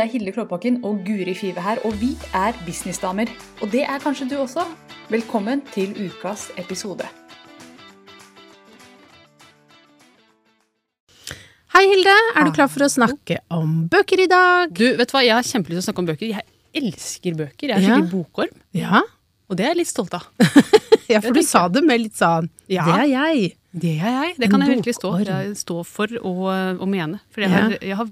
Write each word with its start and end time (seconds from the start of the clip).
Det 0.00 0.06
er 0.06 0.12
Hilde 0.14 0.32
Klåbakken 0.32 0.76
og 0.88 1.02
Guri 1.04 1.34
Five 1.36 1.60
her, 1.60 1.76
og 1.84 1.92
vi 2.00 2.14
er 2.32 2.54
businessdamer. 2.64 3.28
Og 3.60 3.68
det 3.68 3.82
er 3.84 3.98
kanskje 4.00 4.30
du 4.30 4.38
også. 4.40 4.62
Velkommen 5.12 5.60
til 5.74 5.90
ukas 6.06 6.46
episode. 6.56 7.04
Hei, 11.74 11.82
Hilde. 11.90 12.14
Er 12.32 12.48
du 12.48 12.54
klar 12.56 12.70
for 12.72 12.86
å 12.86 12.88
snakke 12.88 13.42
om 13.52 13.74
bøker 13.92 14.24
i 14.24 14.28
dag? 14.32 14.72
Du, 14.72 14.86
vet 14.96 15.12
du 15.12 15.12
hva, 15.18 15.20
Jeg 15.26 15.36
har 15.36 15.44
kjempelyst 15.50 15.76
til 15.76 15.84
å 15.84 15.88
snakke 15.90 16.00
om 16.00 16.08
bøker. 16.08 16.32
Jeg 16.32 16.46
elsker 16.80 17.36
bøker. 17.42 17.74
Jeg 17.74 17.84
er 17.84 17.88
Ja. 17.90 18.00
bokorm. 18.00 18.56
Ja, 18.72 19.02
Og 19.50 19.56
det 19.58 19.66
er 19.66 19.74
jeg 19.74 19.82
litt 19.82 19.88
stolt 19.92 20.14
av. 20.14 20.24
ja 21.12 21.20
for 21.20 21.32
du 21.36 21.42
sa 21.42 21.66
det 21.68 21.84
med 21.84 22.00
litt 22.00 22.16
sånn 22.16 22.48
Ja. 22.72 22.86
Det 22.88 22.96
er 23.04 23.06
jeg. 23.12 23.52
Det 23.76 23.92
er 24.00 24.16
jeg. 24.16 24.34
Det 24.38 24.48
kan 24.50 24.64
jeg 24.64 24.78
virkelig 24.78 24.94
stå, 24.96 25.12
stå 25.60 25.84
for 25.84 26.08
og, 26.24 26.80
og 26.80 26.88
mene. 26.88 27.20
For 27.28 27.42
jeg 27.44 27.50
Ja. 27.50 27.60
har, 27.68 27.76
jeg 27.82 27.96
har 28.00 28.08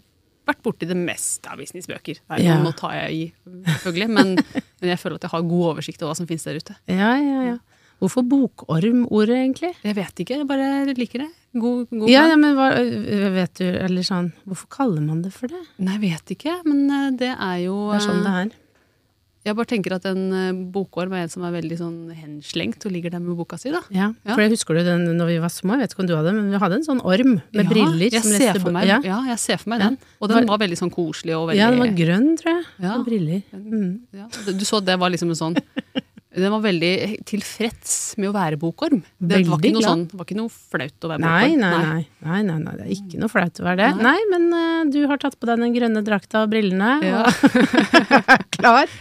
vært 0.49 0.63
borti 0.65 0.89
det 0.89 0.99
meste 0.99 1.51
av 1.53 1.61
businessbøker. 1.61 2.21
Ja. 2.43 2.59
Nå 2.63 2.75
tar 2.79 2.95
jeg 2.97 3.17
i, 3.17 3.25
selvfølgelig, 3.69 4.11
men, 4.17 4.37
men 4.83 4.93
jeg 4.93 5.01
føler 5.01 5.19
at 5.21 5.27
jeg 5.29 5.35
har 5.35 5.51
god 5.55 5.67
oversikt 5.75 6.05
over 6.05 6.13
hva 6.13 6.21
som 6.21 6.29
finnes 6.31 6.47
der 6.49 6.61
ute. 6.61 6.79
Ja, 6.91 7.15
ja, 7.23 7.43
ja. 7.53 7.59
Hvorfor 7.99 8.23
bokorm-ordet, 8.31 9.35
egentlig? 9.35 9.73
Jeg 9.83 9.97
vet 9.97 10.21
ikke, 10.23 10.37
jeg 10.39 10.47
bare 10.47 10.95
liker 10.95 11.25
det. 11.25 11.33
God, 11.59 11.89
god 11.91 12.11
Ja, 12.13 12.27
ja, 12.31 12.37
men 12.39 12.55
hva, 12.55 12.69
vet 13.35 13.59
du, 13.59 13.65
eller 13.65 14.05
sånn 14.05 14.27
Hvorfor 14.45 14.69
kaller 14.69 15.01
man 15.01 15.23
det 15.25 15.31
for 15.33 15.49
det? 15.49 15.63
Nei, 15.81 15.95
jeg 15.97 16.03
vet 16.03 16.33
ikke, 16.35 16.59
men 16.69 17.17
det 17.19 17.31
er 17.33 17.63
jo 17.65 17.79
Det 17.89 17.97
er 17.97 18.05
sånn 18.05 18.21
det 18.27 18.35
er. 18.43 18.51
Jeg 19.47 19.55
bare 19.57 19.69
tenker 19.71 19.95
at 19.95 20.07
en 20.11 20.23
eh, 20.35 20.61
bokorm 20.75 21.15
er 21.15 21.25
en 21.25 21.31
som 21.33 21.45
er 21.47 21.55
veldig 21.55 21.77
sånn 21.79 21.99
henslengt 22.17 22.85
og 22.89 22.93
ligger 22.93 23.15
der 23.15 23.23
med 23.23 23.39
boka 23.39 23.59
si, 23.61 23.71
da. 23.73 23.81
Ja, 23.95 24.11
for 24.27 24.43
jeg 24.43 24.53
husker 24.57 24.79
du 24.79 24.83
den 24.87 25.07
når 25.19 25.31
vi 25.31 25.39
var 25.45 25.53
små, 25.55 25.77
jeg 25.77 25.87
vet 25.87 25.95
ikke 25.95 26.05
om 26.05 26.11
du 26.11 26.15
hadde 26.19 26.35
men 26.37 26.51
vi 26.53 26.61
hadde 26.63 26.79
en 26.81 26.87
sånn 26.87 27.03
orm 27.07 27.37
med 27.39 27.63
Ja, 27.63 27.69
briller 27.71 28.19
jeg 28.19 28.25
som 28.25 28.35
ser 28.35 28.61
for 28.61 28.75
meg, 28.75 28.91
ja. 28.91 28.99
ja. 29.07 29.21
jeg 29.31 29.43
ser 29.45 29.63
for 29.63 29.73
meg 29.73 29.85
den. 29.85 29.99
Og 30.19 30.33
den 30.33 30.49
var 30.51 30.61
veldig 30.65 30.81
sånn 30.81 30.93
koselig 30.95 31.37
og 31.39 31.49
veldig 31.53 31.63
ja, 31.63 31.71
den 31.73 31.85
var 31.85 31.95
grønn, 32.03 32.29
tror 32.41 32.53
jeg. 32.55 32.67
Ja. 32.83 32.97
Med 32.97 33.07
briller. 33.09 33.45
Mm. 33.55 33.93
Ja, 34.19 34.29
du 34.49 34.67
så 34.69 34.83
det 34.85 34.99
var 35.01 35.15
liksom 35.15 35.33
en 35.33 35.41
sånn 35.41 35.59
Den 36.39 36.53
var 36.55 36.61
veldig 36.65 36.91
tilfreds 37.29 37.95
med 38.21 38.29
å 38.31 38.33
være 38.37 38.59
bokorm. 38.61 39.01
Det 39.19 39.41
var 39.49 39.59
ikke 39.59 39.73
noe, 39.75 39.83
sånn, 39.85 40.05
det 40.11 40.19
var 40.21 40.27
ikke 40.29 40.37
noe 40.39 40.53
flaut 40.55 41.07
å 41.07 41.11
være 41.13 41.23
Nei, 41.25 41.49
bokorm. 41.49 41.61
nei, 41.61 41.81
nei, 41.83 42.05
nei, 42.29 42.43
nei, 42.49 42.59
nei, 42.65 42.75
det 42.79 42.87
er 42.87 42.93
ikke 42.97 43.21
noe 43.23 43.33
flaut 43.33 43.61
å 43.61 43.67
være 43.67 43.81
det. 43.83 43.91
Nei. 44.07 44.17
Men 44.33 44.47
uh, 44.55 44.85
du 44.95 44.99
har 45.11 45.21
tatt 45.23 45.37
på 45.41 45.49
deg 45.51 45.61
den 45.65 45.75
grønne 45.77 46.03
drakta 46.07 46.45
og 46.47 46.53
brillene, 46.55 46.93
Ja. 47.07 47.25
og 47.29 48.31
er 48.37 48.47
klar 48.59 48.95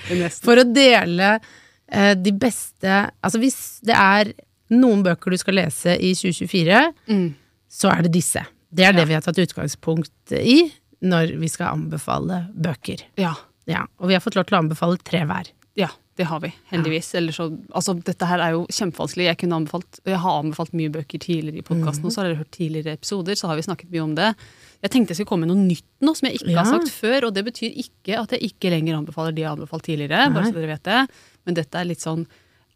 for 0.43 0.61
å 0.61 0.65
dele 0.67 1.31
uh, 1.39 2.13
de 2.17 2.33
beste 2.35 2.97
Altså 3.23 3.39
hvis 3.41 3.57
det 3.87 3.95
er 3.97 4.33
noen 4.73 5.03
bøker 5.05 5.31
du 5.31 5.37
skal 5.39 5.55
lese 5.61 5.93
i 6.03 6.13
2024, 6.17 6.81
Mm. 7.07 7.27
så 7.71 7.91
er 7.93 8.01
det 8.07 8.11
disse. 8.17 8.41
Det 8.67 8.83
er 8.83 8.91
det 8.97 9.05
Ja. 9.05 9.07
vi 9.11 9.15
har 9.15 9.21
tatt 9.23 9.39
utgangspunkt 9.39 10.33
i 10.35 10.71
når 11.07 11.37
vi 11.39 11.47
skal 11.47 11.75
anbefale 11.77 12.47
bøker. 12.57 13.05
Ja. 13.21 13.35
Ja, 13.67 13.85
og 13.99 14.07
vi 14.09 14.15
har 14.15 14.21
fått 14.23 14.35
lov 14.39 14.45
til 14.47 14.55
å 14.57 14.61
anbefale 14.63 14.97
tre 15.03 15.21
hver. 15.27 15.49
Ja, 15.77 15.87
det 16.17 16.25
har 16.25 16.39
vi, 16.41 16.49
heldigvis. 16.71 17.11
Ja. 17.13 17.21
så, 17.31 17.45
altså, 17.77 17.93
dette 18.03 18.25
her 18.25 18.39
er 18.41 18.51
jo 18.55 18.63
kjempevanskelig. 18.73 19.27
Jeg, 19.29 19.37
kunne 19.37 19.59
anbefalt, 19.61 19.99
jeg 20.09 20.17
har 20.23 20.39
anbefalt 20.41 20.73
mye 20.73 20.89
bøker 20.89 21.19
tidligere 21.21 21.59
i 21.61 21.65
podkasten, 21.67 22.01
Mhm. 22.01 22.05
og 22.09 22.11
så 22.15 22.21
har 22.23 22.27
dere 22.31 22.39
hørt 22.41 22.51
tidligere 22.51 22.93
episoder, 22.97 23.35
så 23.37 23.47
har 23.47 23.55
vi 23.55 23.61
snakket 23.67 23.91
mye 23.93 24.03
om 24.03 24.15
det. 24.15 24.35
Jeg 24.81 24.91
tenkte 24.91 25.09
jeg 25.13 25.17
skulle 25.21 25.29
komme 25.33 25.45
med 25.45 25.53
noe 25.55 25.67
nytt 25.67 25.85
nå, 26.01 26.15
som 26.17 26.27
jeg 26.29 26.39
ikke 26.41 26.51
Ja. 26.51 26.63
har 26.63 26.71
sagt 26.79 26.89
før, 26.89 27.27
og 27.27 27.33
det 27.35 27.45
betyr 27.45 27.69
ikke 27.77 28.17
at 28.19 28.29
jeg 28.31 28.41
ikke 28.51 28.69
lenger 28.73 28.97
anbefaler 28.97 29.33
de 29.35 29.41
jeg 29.41 29.49
har 29.49 29.55
anbefalt 29.57 29.83
tidligere, 29.83 30.29
Nei. 30.29 30.33
bare 30.33 30.45
så 30.49 30.53
dere 30.53 30.73
vet 30.73 30.83
det. 30.83 31.09
Men 31.45 31.53
dette 31.53 31.75
er 31.75 31.85
litt 31.85 32.01
sånn 32.01 32.25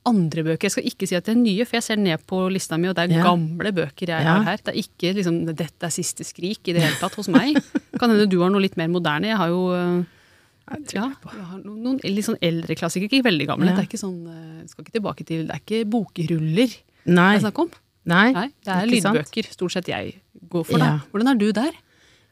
andre 0.06 0.41
bøker. 0.44 0.66
Jeg 0.66 0.72
skal 0.72 0.83
ikke 0.89 1.07
si 1.07 1.16
at 1.16 1.25
det 1.25 1.35
er 1.35 1.41
nye, 1.41 1.66
for 1.66 1.78
jeg 1.78 1.83
ser 1.83 1.95
ned 2.01 2.19
på 2.25 2.50
lista 2.51 2.78
mi, 2.78 2.88
og 2.89 2.95
det 2.95 3.09
er 3.12 3.18
Ja. 3.18 3.23
gamle 3.23 3.72
bøker 3.72 4.07
jeg 4.07 4.23
har 4.23 4.44
her. 4.44 4.57
Det 4.57 4.73
er 4.73 4.81
ikke 4.81 5.13
liksom 5.16 5.45
'dette 5.45 5.83
er 5.83 5.89
siste 5.89 6.23
skrik' 6.23 6.68
i 6.69 6.73
det 6.73 6.81
hele 6.81 6.95
tatt 7.00 7.13
hos 7.16 7.28
meg. 7.28 7.56
Kan 8.00 8.09
hende 8.09 8.28
du 8.29 8.39
har 8.41 8.50
noe 8.50 8.62
litt 8.62 8.78
mer 8.78 8.88
moderne. 8.88 9.25
Jeg 9.29 9.38
har 9.38 9.47
jo 9.50 9.69
øh, 9.73 10.06
ja, 10.94 11.07
vi 11.33 11.44
har 11.44 11.61
noen, 11.66 11.99
litt 12.03 12.25
sånn 12.25 12.39
eldre 12.41 12.75
klassikere, 12.79 13.09
ikke 13.11 13.27
veldig 13.27 13.47
gamle. 13.49 13.69
Ja. 13.72 13.75
Det 13.75 13.83
er 13.85 13.89
ikke 13.89 14.01
sånn, 14.01 14.19
øh, 14.31 14.66
skal 14.69 14.85
ikke 14.85 14.95
tilbake 14.97 15.25
til, 15.27 15.45
det 15.49 15.55
er 15.57 15.61
ikke 15.63 15.85
bokruller 15.91 16.75
Nei. 17.05 17.31
det 17.35 17.41
er 17.41 17.45
snakk 17.47 17.59
om. 17.66 17.72
Nei. 18.11 18.31
Nei, 18.33 18.47
det 18.66 18.73
er 18.73 18.88
ikke 18.88 19.01
sant? 19.01 19.17
lydbøker 19.19 19.51
stort 19.53 19.75
sett 19.75 19.89
jeg 19.91 20.16
går 20.50 20.63
for. 20.66 20.79
Ja. 20.79 20.85
Da. 20.85 21.09
Hvordan 21.11 21.31
er 21.33 21.39
du 21.41 21.51
der? 21.51 21.71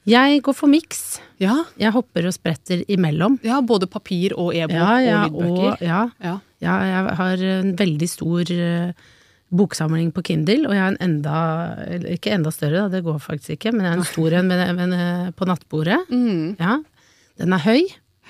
Jeg 0.10 0.42
går 0.42 0.56
for 0.56 0.72
miks. 0.72 1.20
Ja, 1.42 1.66
Jeg 1.78 1.92
hopper 1.94 2.26
og 2.26 2.34
spretter 2.34 2.82
imellom. 2.90 3.38
ja 3.44 3.60
både 3.62 3.88
papir 3.88 4.34
og 4.34 4.54
e-bok 4.56 4.72
Ja, 5.06 5.26
og 5.28 5.34
lydbøker. 5.34 5.72
og, 5.74 5.82
ja, 5.82 6.02
ja. 6.24 6.40
ja, 6.64 6.76
jeg 6.88 7.16
har 7.20 7.44
en 7.60 7.76
veldig 7.78 8.10
stor 8.10 8.52
eh, 8.52 8.94
boksamling 9.52 10.12
på 10.14 10.24
Kindle, 10.24 10.68
og 10.68 10.74
jeg 10.74 10.82
har 10.82 10.94
en 10.96 11.02
enda 11.02 12.06
Ikke 12.16 12.32
enda 12.34 12.52
større, 12.52 12.86
da, 12.88 12.98
det 12.98 13.04
går 13.04 13.20
faktisk 13.20 13.58
ikke, 13.58 13.74
men 13.74 13.86
jeg 13.86 13.92
har 13.92 14.00
en 14.00 14.10
stor 14.10 14.34
en 14.34 14.52
eh, 14.94 15.32
på 15.32 15.46
nattbordet. 15.46 16.00
Mm. 16.10 16.56
Ja. 16.60 16.80
Den 17.40 17.54
er 17.54 17.64
høy. 17.64 17.82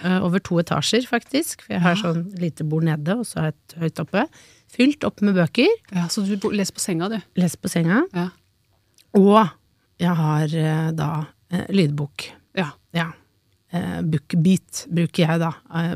Eh, 0.03 0.17
Over 0.25 0.39
to 0.39 0.59
etasjer, 0.61 1.05
faktisk. 1.09 1.63
For 1.65 1.75
jeg 1.75 1.81
har 1.85 1.95
sånn 1.99 2.25
lite 2.39 2.65
bord 2.67 2.83
nede, 2.87 3.15
og 3.19 3.25
så 3.27 3.39
har 3.41 3.51
jeg 3.51 3.57
et 3.59 3.77
høyt 3.83 4.01
oppe. 4.05 4.25
Fylt 4.69 5.03
opp 5.07 5.21
med 5.25 5.35
bøker. 5.39 5.69
ja, 5.95 6.07
Så 6.07 6.21
du 6.27 6.49
leser 6.53 6.73
på 6.77 6.83
senga, 6.83 7.09
du? 7.09 7.17
Leser 7.41 7.57
på 7.61 7.69
senga. 7.71 8.03
Ja. 8.13 8.27
Og 9.17 9.39
jeg 9.99 10.15
har 10.15 10.55
eh, 10.55 10.91
da 10.97 11.09
eh, 11.51 11.65
lydbok. 11.69 12.29
ja. 12.57 12.71
Ja. 12.93 13.11
Bookbeat 14.01 14.87
bruker 14.89 15.27
jeg 15.27 15.39
da, 15.43 15.51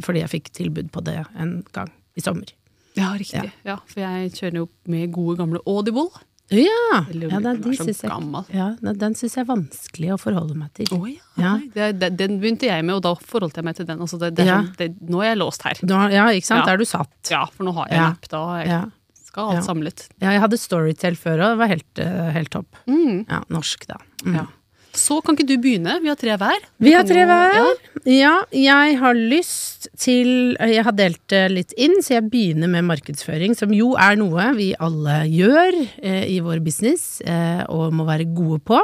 fordi 0.06 0.20
jeg 0.22 0.30
fikk 0.30 0.50
tilbud 0.54 0.92
på 0.94 1.02
det 1.02 1.16
en 1.42 1.56
gang 1.74 1.90
i 2.14 2.22
sommer. 2.22 2.52
Ja, 2.94 3.08
riktig. 3.18 3.50
Ja. 3.66 3.80
For 3.90 4.04
jeg 4.04 4.30
kjører 4.36 4.60
jo 4.60 4.68
med 4.94 5.10
gode 5.16 5.40
gamle 5.40 5.62
Audible. 5.66 6.12
Ja! 6.54 7.02
Ja 7.14 7.40
den 7.44 7.62
de 7.64 7.74
så 7.76 7.86
synes 7.88 8.02
jeg, 8.06 8.44
ja, 8.54 8.68
den 9.04 9.16
synes 9.20 9.36
jeg 9.38 9.44
er 9.44 9.50
vanskelig 9.50 10.12
å 10.14 10.18
forholde 10.22 10.56
meg 10.58 10.74
til. 10.78 10.90
Oh, 10.96 11.06
ja. 11.10 11.22
Ja. 11.42 11.54
Det, 11.74 11.92
det, 12.00 12.12
den 12.20 12.40
begynte 12.42 12.70
jeg 12.70 12.86
med, 12.86 12.96
og 13.00 13.04
da 13.06 13.14
forholdt 13.18 13.58
jeg 13.60 13.66
meg 13.68 13.78
til 13.80 13.88
den. 13.90 14.02
Altså 14.06 14.20
det, 14.22 14.34
sånn, 14.38 14.72
det, 14.80 14.90
nå 15.10 15.22
er 15.24 15.34
jeg 15.34 15.40
låst 15.42 15.66
her. 15.68 15.80
Nå, 15.90 16.02
ja, 16.14 16.28
ikke 16.32 16.50
sant? 16.52 16.66
Da 16.68 16.76
er 16.76 16.82
du 16.84 16.86
satt. 16.90 17.14
Ja, 17.34 17.46
for 17.54 17.68
nå 17.68 17.74
har 17.80 17.90
jeg 17.90 18.00
en 18.02 18.10
app. 18.12 18.30
Da 18.34 18.44
jeg, 18.62 18.68
Ja. 18.74 18.82
skal 19.26 19.50
alt 19.50 19.60
Ja. 19.62 19.62
samlet. 19.66 20.08
Ja, 20.22 20.32
jeg 20.36 20.42
hadde 20.46 20.58
Storytel 20.62 21.16
før, 21.18 21.40
og 21.42 21.48
det 21.54 21.58
var 21.64 21.72
helt, 21.74 22.00
eh, 22.00 22.32
helt 22.38 22.52
topp. 22.54 22.76
Mm. 22.88 23.26
Ja, 23.30 23.42
norsk, 23.50 23.88
da. 23.90 23.98
Mm. 24.26 24.36
Ja. 24.36 24.46
Så 24.94 25.18
kan 25.26 25.34
ikke 25.36 25.48
du 25.50 25.56
begynne? 25.58 25.96
Vi 26.04 26.10
har 26.12 26.18
tre 26.20 26.36
hver. 26.38 26.66
Vi 26.84 26.92
har 26.94 27.06
tre 27.08 27.24
hver. 27.26 27.56
Ja. 27.58 27.70
Ja, 28.06 28.34
jeg 28.52 28.98
har 29.00 29.16
lyst 29.16 29.88
til 29.98 30.56
Jeg 30.60 30.84
har 30.86 30.92
delt 30.98 31.22
det 31.32 31.44
litt 31.54 31.74
inn, 31.80 31.96
så 32.04 32.18
jeg 32.18 32.28
begynner 32.30 32.70
med 32.70 32.86
markedsføring, 32.90 33.56
som 33.58 33.74
jo 33.74 33.94
er 33.98 34.18
noe 34.20 34.50
vi 34.58 34.74
alle 34.84 35.22
gjør 35.32 35.78
eh, 36.04 36.26
i 36.36 36.40
vår 36.44 36.60
business, 36.66 37.22
eh, 37.26 37.64
og 37.72 37.94
må 37.96 38.06
være 38.06 38.28
gode 38.36 38.60
på. 38.70 38.80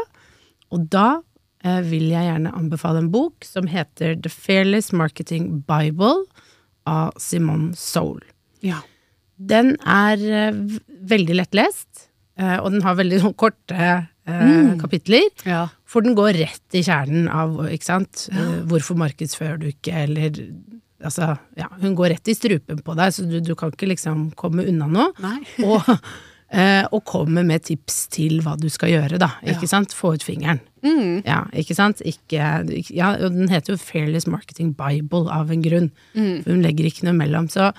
Og 0.72 0.86
da 0.94 1.20
eh, 1.66 1.82
vil 1.86 2.08
jeg 2.14 2.26
gjerne 2.30 2.56
anbefale 2.58 3.04
en 3.04 3.12
bok 3.14 3.46
som 3.46 3.68
heter 3.70 4.16
The 4.24 4.32
Fearless 4.34 4.92
Marketing 4.96 5.60
Bible 5.68 6.24
av 6.90 7.12
Simone 7.22 7.76
Soul. 7.78 8.22
Ja. 8.66 8.82
Den 9.38 9.76
er 9.86 10.18
eh, 10.26 10.64
veldig 11.12 11.38
lettlest, 11.44 12.08
eh, 12.40 12.58
og 12.64 12.72
den 12.74 12.82
har 12.88 12.98
veldig 12.98 13.22
sånn 13.28 13.36
korte 13.38 13.76
eh, 13.78 14.08
Mm. 14.30 14.76
kapitler. 14.78 15.24
Ja. 15.42 15.64
For 15.90 16.06
den 16.06 16.14
går 16.18 16.36
rett 16.38 16.76
i 16.78 16.84
kjernen 16.86 17.28
av, 17.34 17.56
ikke 17.72 17.88
sant, 17.88 18.28
Ja. 18.32 18.44
hvorfor 18.70 18.98
markedsfører 19.00 19.58
du 19.62 19.70
ikke, 19.72 19.94
eller 20.06 20.44
Altså, 21.00 21.30
ja, 21.56 21.70
hun 21.80 21.94
går 21.96 22.10
rett 22.12 22.28
i 22.28 22.34
strupen 22.36 22.82
på 22.84 22.92
deg, 23.00 23.14
så 23.16 23.24
du, 23.24 23.38
du 23.40 23.54
kan 23.56 23.72
ikke 23.72 23.88
liksom 23.88 24.34
komme 24.36 24.66
unna 24.68 24.86
noe. 24.92 25.14
Og, 25.64 25.86
eh, 26.52 26.84
og 26.92 27.06
komme 27.08 27.40
med 27.48 27.64
tips 27.64 28.02
til 28.12 28.42
hva 28.44 28.58
du 28.60 28.68
skal 28.68 28.90
gjøre, 28.92 29.18
da. 29.18 29.30
Ikke 29.48 29.64
Ja. 29.64 29.70
sant? 29.78 29.96
Få 29.96 30.12
ut 30.18 30.26
fingeren. 30.28 30.60
Mm. 30.84 31.22
Ja, 31.24 31.46
ikke 31.56 31.74
sant? 31.78 32.02
Ikke, 32.04 32.50
ja, 32.92 33.14
den 33.16 33.48
heter 33.48 33.78
jo 33.78 33.80
Fairless 33.80 34.28
Marketing 34.28 34.74
Bible 34.76 35.32
av 35.32 35.50
en 35.56 35.64
grunn. 35.64 35.88
Mm. 36.14 36.44
For 36.44 36.52
hun 36.52 36.64
legger 36.68 36.90
ikke 36.92 37.08
noe 37.08 37.16
mellom. 37.16 37.48
Så 37.48 37.70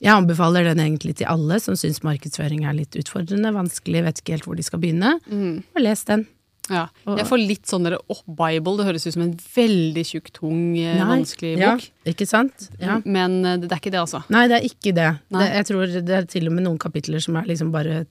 jeg 0.00 0.14
anbefaler 0.16 0.64
den 0.64 0.80
egentlig 0.80 1.18
til 1.20 1.28
alle 1.28 1.60
som 1.60 1.76
syns 1.76 2.00
markedsføring 2.08 2.64
er 2.64 2.72
litt 2.80 2.96
utfordrende, 2.96 3.52
vanskelig, 3.52 4.02
vet 4.08 4.22
ikke 4.24 4.38
helt 4.38 4.48
hvor 4.48 4.56
de 4.56 4.64
skal 4.64 4.80
begynne. 4.80 5.18
Mm. 5.28 5.60
Og 5.76 5.84
les 5.84 6.04
den. 6.08 6.24
Ja. 6.72 6.86
Jeg 7.06 7.26
får 7.28 7.38
litt 7.42 7.66
sånn 7.70 7.84
derre 7.86 8.00
oh, 8.10 8.20
Bible, 8.26 8.76
det 8.80 8.86
høres 8.88 9.06
ut 9.06 9.14
som 9.14 9.22
en 9.22 9.34
veldig 9.54 10.04
tjukk, 10.08 10.32
tung, 10.34 10.60
eh, 10.80 10.96
Nei. 10.98 11.06
vanskelig 11.12 11.54
Ja, 11.60 11.76
ikke 12.10 12.26
sant? 12.26 12.68
Ja. 12.82 12.98
Men 13.04 13.38
eh, 13.44 13.56
det 13.62 13.70
er 13.70 13.78
ikke 13.82 13.92
det, 13.94 14.02
altså. 14.02 14.22
Nei, 14.34 14.46
det 14.50 14.58
er 14.60 14.66
ikke 14.68 14.94
det. 14.96 15.08
Det. 15.30 15.48
Jeg 15.60 15.68
tror 15.70 15.96
det 16.10 16.16
er 16.20 16.30
til 16.30 16.48
og 16.50 16.56
med 16.56 16.66
noen 16.66 16.78
kapitler 16.82 17.22
som 17.22 17.36
er 17.38 17.46
liksom 17.50 17.70
bare 17.74 18.04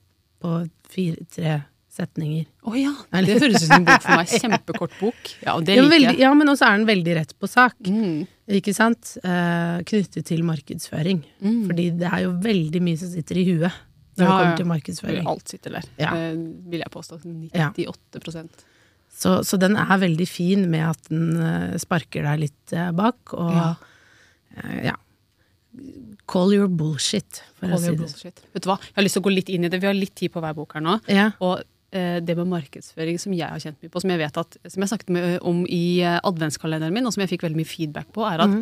på 0.44 0.60
fire, 0.92 1.26
tre 1.36 1.58
setninger. 1.96 2.44
Å 2.68 2.74
ja. 2.76 2.92
Det 3.24 3.38
høres 3.40 3.56
ut 3.64 3.68
som 3.70 3.78
en 3.78 3.86
bok 3.88 4.02
for 4.04 4.20
meg. 4.20 4.32
Kjempekort 4.44 4.96
bok. 5.00 5.30
Ja, 5.46 5.54
og 5.56 5.64
det 5.68 5.78
liker 5.80 6.10
jeg. 6.10 6.20
ja, 6.26 6.32
men 6.36 6.52
også 6.52 6.68
er 6.68 6.80
den 6.82 6.88
veldig 6.90 7.14
rett 7.22 7.32
på 7.40 7.48
sak, 7.48 7.76
Mm. 7.88 8.26
ikke 8.60 8.74
sant? 8.76 9.14
Eh, 9.24 9.78
knyttet 9.88 10.28
til 10.28 10.44
markedsføring. 10.48 11.24
Mm. 11.40 11.62
Fordi 11.70 11.86
det 12.02 12.10
er 12.12 12.26
jo 12.26 12.34
veldig 12.44 12.82
mye 12.84 13.00
som 13.00 13.12
sitter 13.14 13.40
i 13.40 13.46
huet 13.48 13.72
når 14.18 14.26
det 14.26 14.36
kommer 14.36 14.58
til 14.62 14.70
markedsføring. 14.72 15.28
Alt 15.28 15.52
sitter 15.52 15.78
der, 15.78 15.88
eh, 15.98 16.36
vil 16.72 16.84
jeg 16.84 16.92
påstå. 16.94 17.20
98% 17.26 18.64
Så, 19.16 19.38
så 19.48 19.58
den 19.60 19.78
er 19.80 19.98
veldig 20.02 20.28
fin 20.28 20.66
med 20.72 20.90
at 20.90 21.10
den 21.10 21.36
eh, 21.40 21.78
sparker 21.80 22.24
deg 22.28 22.46
litt 22.48 22.74
eh, 22.76 22.92
bak, 22.96 23.34
og 23.34 23.60
Ja. 24.84 24.96
Call 26.32 26.54
your 26.56 26.70
bullshit, 26.72 27.42
for 27.60 27.68
å 27.68 27.78
si 27.78 27.90
your 27.90 27.98
det 27.98 28.06
bullshit. 28.06 28.40
Vet 28.56 28.64
du 28.64 28.70
hva, 28.72 28.78
jeg 28.80 28.96
har 28.96 29.04
lyst 29.06 29.18
til 29.18 29.24
å 29.24 29.26
gå 29.28 29.34
litt 29.34 29.50
inn 29.52 29.68
i 29.68 29.70
det. 29.70 29.82
Vi 29.84 29.90
har 29.90 29.98
litt 29.98 30.16
tid 30.16 30.32
på 30.32 30.40
hver 30.44 30.56
bok 30.58 30.74
her 30.78 30.84
nå. 30.86 30.96
Ja. 31.12 31.26
Og 31.44 31.60
eh, 31.92 32.22
det 32.24 32.36
med 32.40 32.48
markedsføring 32.54 33.20
som 33.22 33.36
jeg 33.36 33.50
har 33.52 33.60
kjent 33.62 33.84
mye 33.84 33.92
på, 33.92 34.02
som 34.02 34.14
jeg 34.14 34.22
vet 34.24 34.40
at, 34.42 34.58
som 34.72 34.86
jeg 34.86 34.92
snakket 34.94 35.12
med, 35.16 35.36
om 35.46 35.66
i 35.68 35.84
eh, 36.02 36.18
adventskalenderen 36.24 36.96
min, 36.96 37.06
og 37.06 37.14
som 37.16 37.26
jeg 37.26 37.34
fikk 37.36 37.46
veldig 37.46 37.60
mye 37.60 37.70
feedback 37.70 38.10
på, 38.16 38.24
er 38.28 38.46
at 38.46 38.56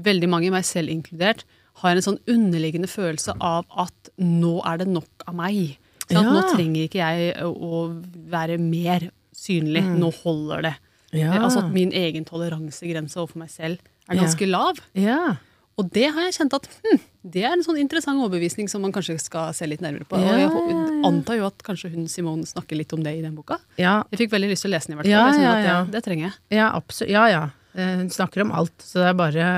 veldig 0.00 0.30
mange, 0.30 0.52
meg 0.54 0.64
selv 0.64 0.92
inkludert, 0.94 1.42
har 1.82 1.96
en 1.96 2.02
sånn 2.04 2.18
underliggende 2.28 2.88
følelse 2.90 3.34
av 3.40 3.64
at 3.78 4.10
nå 4.18 4.60
er 4.68 4.82
det 4.82 4.88
nok 4.90 5.24
av 5.26 5.34
meg. 5.38 5.78
Ja. 6.10 6.22
Nå 6.26 6.42
trenger 6.52 6.88
ikke 6.88 6.98
jeg 7.00 7.34
å 7.46 7.82
være 8.30 8.58
mer 8.58 9.10
synlig. 9.36 9.84
Nå 9.86 10.10
holder 10.22 10.66
det. 10.68 10.74
Ja. 11.12 11.34
Eh, 11.34 11.44
Altså 11.44 11.64
at 11.64 11.72
min 11.74 11.92
egen 11.96 12.26
toleransegrense 12.26 13.18
overfor 13.18 13.38
meg 13.44 13.50
selv 13.50 13.78
er 14.10 14.18
ganske 14.20 14.46
lav. 14.50 14.78
Ja. 14.98 15.36
Og 15.80 15.88
det 15.94 16.10
har 16.12 16.26
jeg 16.26 16.34
kjent 16.36 16.54
at 16.58 16.66
hm, 16.84 16.98
det 17.32 17.44
er 17.46 17.54
en 17.54 17.62
sånn 17.64 17.78
interessant 17.80 18.20
overbevisning 18.20 18.68
som 18.68 18.82
man 18.84 18.92
kanskje 18.92 19.16
skal 19.22 19.54
se 19.56 19.64
litt 19.70 19.80
nærmere 19.80 20.04
på. 20.04 20.18
Ja, 20.20 20.34
og 20.34 20.36
jeg 20.36 20.50
ja, 20.50 20.82
ja. 20.90 20.98
antar 21.08 21.38
jo 21.38 21.46
at 21.48 21.62
kanskje 21.64 21.92
hun 21.94 22.04
Simone 22.10 22.44
snakker 22.48 22.76
litt 22.76 22.92
om 22.92 23.00
det 23.06 23.14
i 23.16 23.22
den 23.24 23.38
boka. 23.38 23.56
ja. 23.80 24.02
Jeg 24.10 24.26
fikk 24.26 24.34
veldig 24.34 24.50
lyst 24.50 24.66
til 24.66 24.72
å 24.72 24.74
lese 24.74 24.90
den 24.90 24.98
i 24.98 25.00
hvert 25.00 25.08
fall. 25.08 25.40
Ja, 25.40 25.54
ja, 25.54 25.64
ja. 25.64 25.78
det, 25.86 25.94
det 25.94 26.04
trenger 26.04 26.28
jeg. 26.28 26.34
Ja. 26.58 26.68
Ja, 27.08 27.24
ja. 27.32 27.42
Hun 27.74 28.08
snakker 28.10 28.42
om 28.42 28.50
alt, 28.52 28.74
så 28.82 28.98
det 29.04 29.08
er 29.12 29.18
bare, 29.18 29.48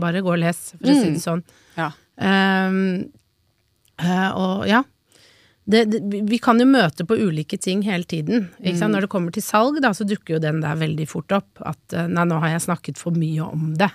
bare 0.00 0.22
gå 0.26 0.32
og 0.34 0.40
les, 0.42 0.62
for 0.76 0.88
å 0.90 0.94
si 1.02 1.10
det 1.14 1.22
sånn. 1.22 1.42
Ja. 1.76 1.90
Eh, 4.00 4.30
og 4.34 4.64
ja. 4.68 4.82
Det, 5.70 5.84
det, 5.86 5.98
vi- 6.26 6.38
kan 6.42 6.58
jo 6.58 6.64
møte 6.66 7.04
på 7.06 7.14
ulike 7.20 7.54
ting 7.60 7.82
hele 7.86 8.02
tiden. 8.08 8.48
Ikke 8.58 8.78
sant? 8.80 8.90
Når 8.96 9.04
det 9.04 9.10
kommer 9.12 9.30
til 9.30 9.44
salg, 9.44 9.76
da, 9.84 9.92
så 9.94 10.02
dukker 10.08 10.34
jo 10.34 10.40
den 10.42 10.58
der 10.64 10.74
veldig 10.80 11.06
fort 11.06 11.30
opp. 11.36 11.60
At 11.62 11.92
eh, 11.94 12.08
nei, 12.10 12.24
nå 12.26 12.40
har 12.42 12.48
jeg 12.56 12.64
snakket 12.64 12.98
for 12.98 13.14
mye 13.14 13.44
om 13.44 13.74
det. 13.78 13.90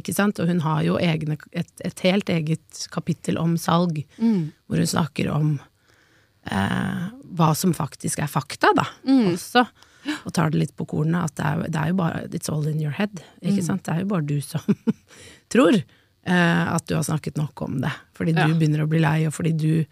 Ikke 0.00 0.14
sant? 0.16 0.40
Og 0.42 0.48
hun 0.50 0.60
har 0.64 0.82
jo 0.82 0.96
egne, 0.98 1.36
et, 1.52 1.70
et 1.86 2.02
helt 2.08 2.28
eget 2.32 2.86
kapittel 2.90 3.38
om 3.38 3.54
salg, 3.60 4.02
hvor 4.66 4.80
hun 4.82 4.90
snakker 4.90 5.30
om 5.30 5.52
eh, 6.50 7.06
hva 7.38 7.52
som 7.54 7.72
faktisk 7.76 8.18
er 8.24 8.32
fakta, 8.32 8.72
da, 8.74 8.88
også. 9.36 9.66
Og 10.24 10.32
tar 10.32 10.50
det 10.50 10.58
litt 10.62 10.74
på 10.76 10.86
kornet, 10.88 11.30
at 11.30 11.34
det 11.36 11.44
er, 11.46 11.64
det 11.68 11.80
er 11.80 11.88
jo 11.92 11.96
bare 11.98 12.22
It's 12.30 12.48
all 12.52 12.66
in 12.70 12.80
your 12.80 12.92
head. 12.96 13.20
Ikke 13.42 13.62
sant? 13.66 13.82
Det 13.84 13.94
er 13.94 14.00
jo 14.04 14.10
bare 14.12 14.26
du 14.26 14.38
som 14.40 14.64
tror 15.52 15.76
eh, 15.76 16.64
at 16.74 16.86
du 16.88 16.94
har 16.96 17.04
snakket 17.04 17.36
nok 17.40 17.62
om 17.66 17.80
det. 17.84 17.92
Fordi 18.16 18.32
Ja. 18.36 18.46
du 18.48 18.54
begynner 18.60 18.84
å 18.84 18.88
bli 18.90 19.00
lei, 19.02 19.26
og 19.28 19.34
fordi 19.36 19.52
du 19.56 19.84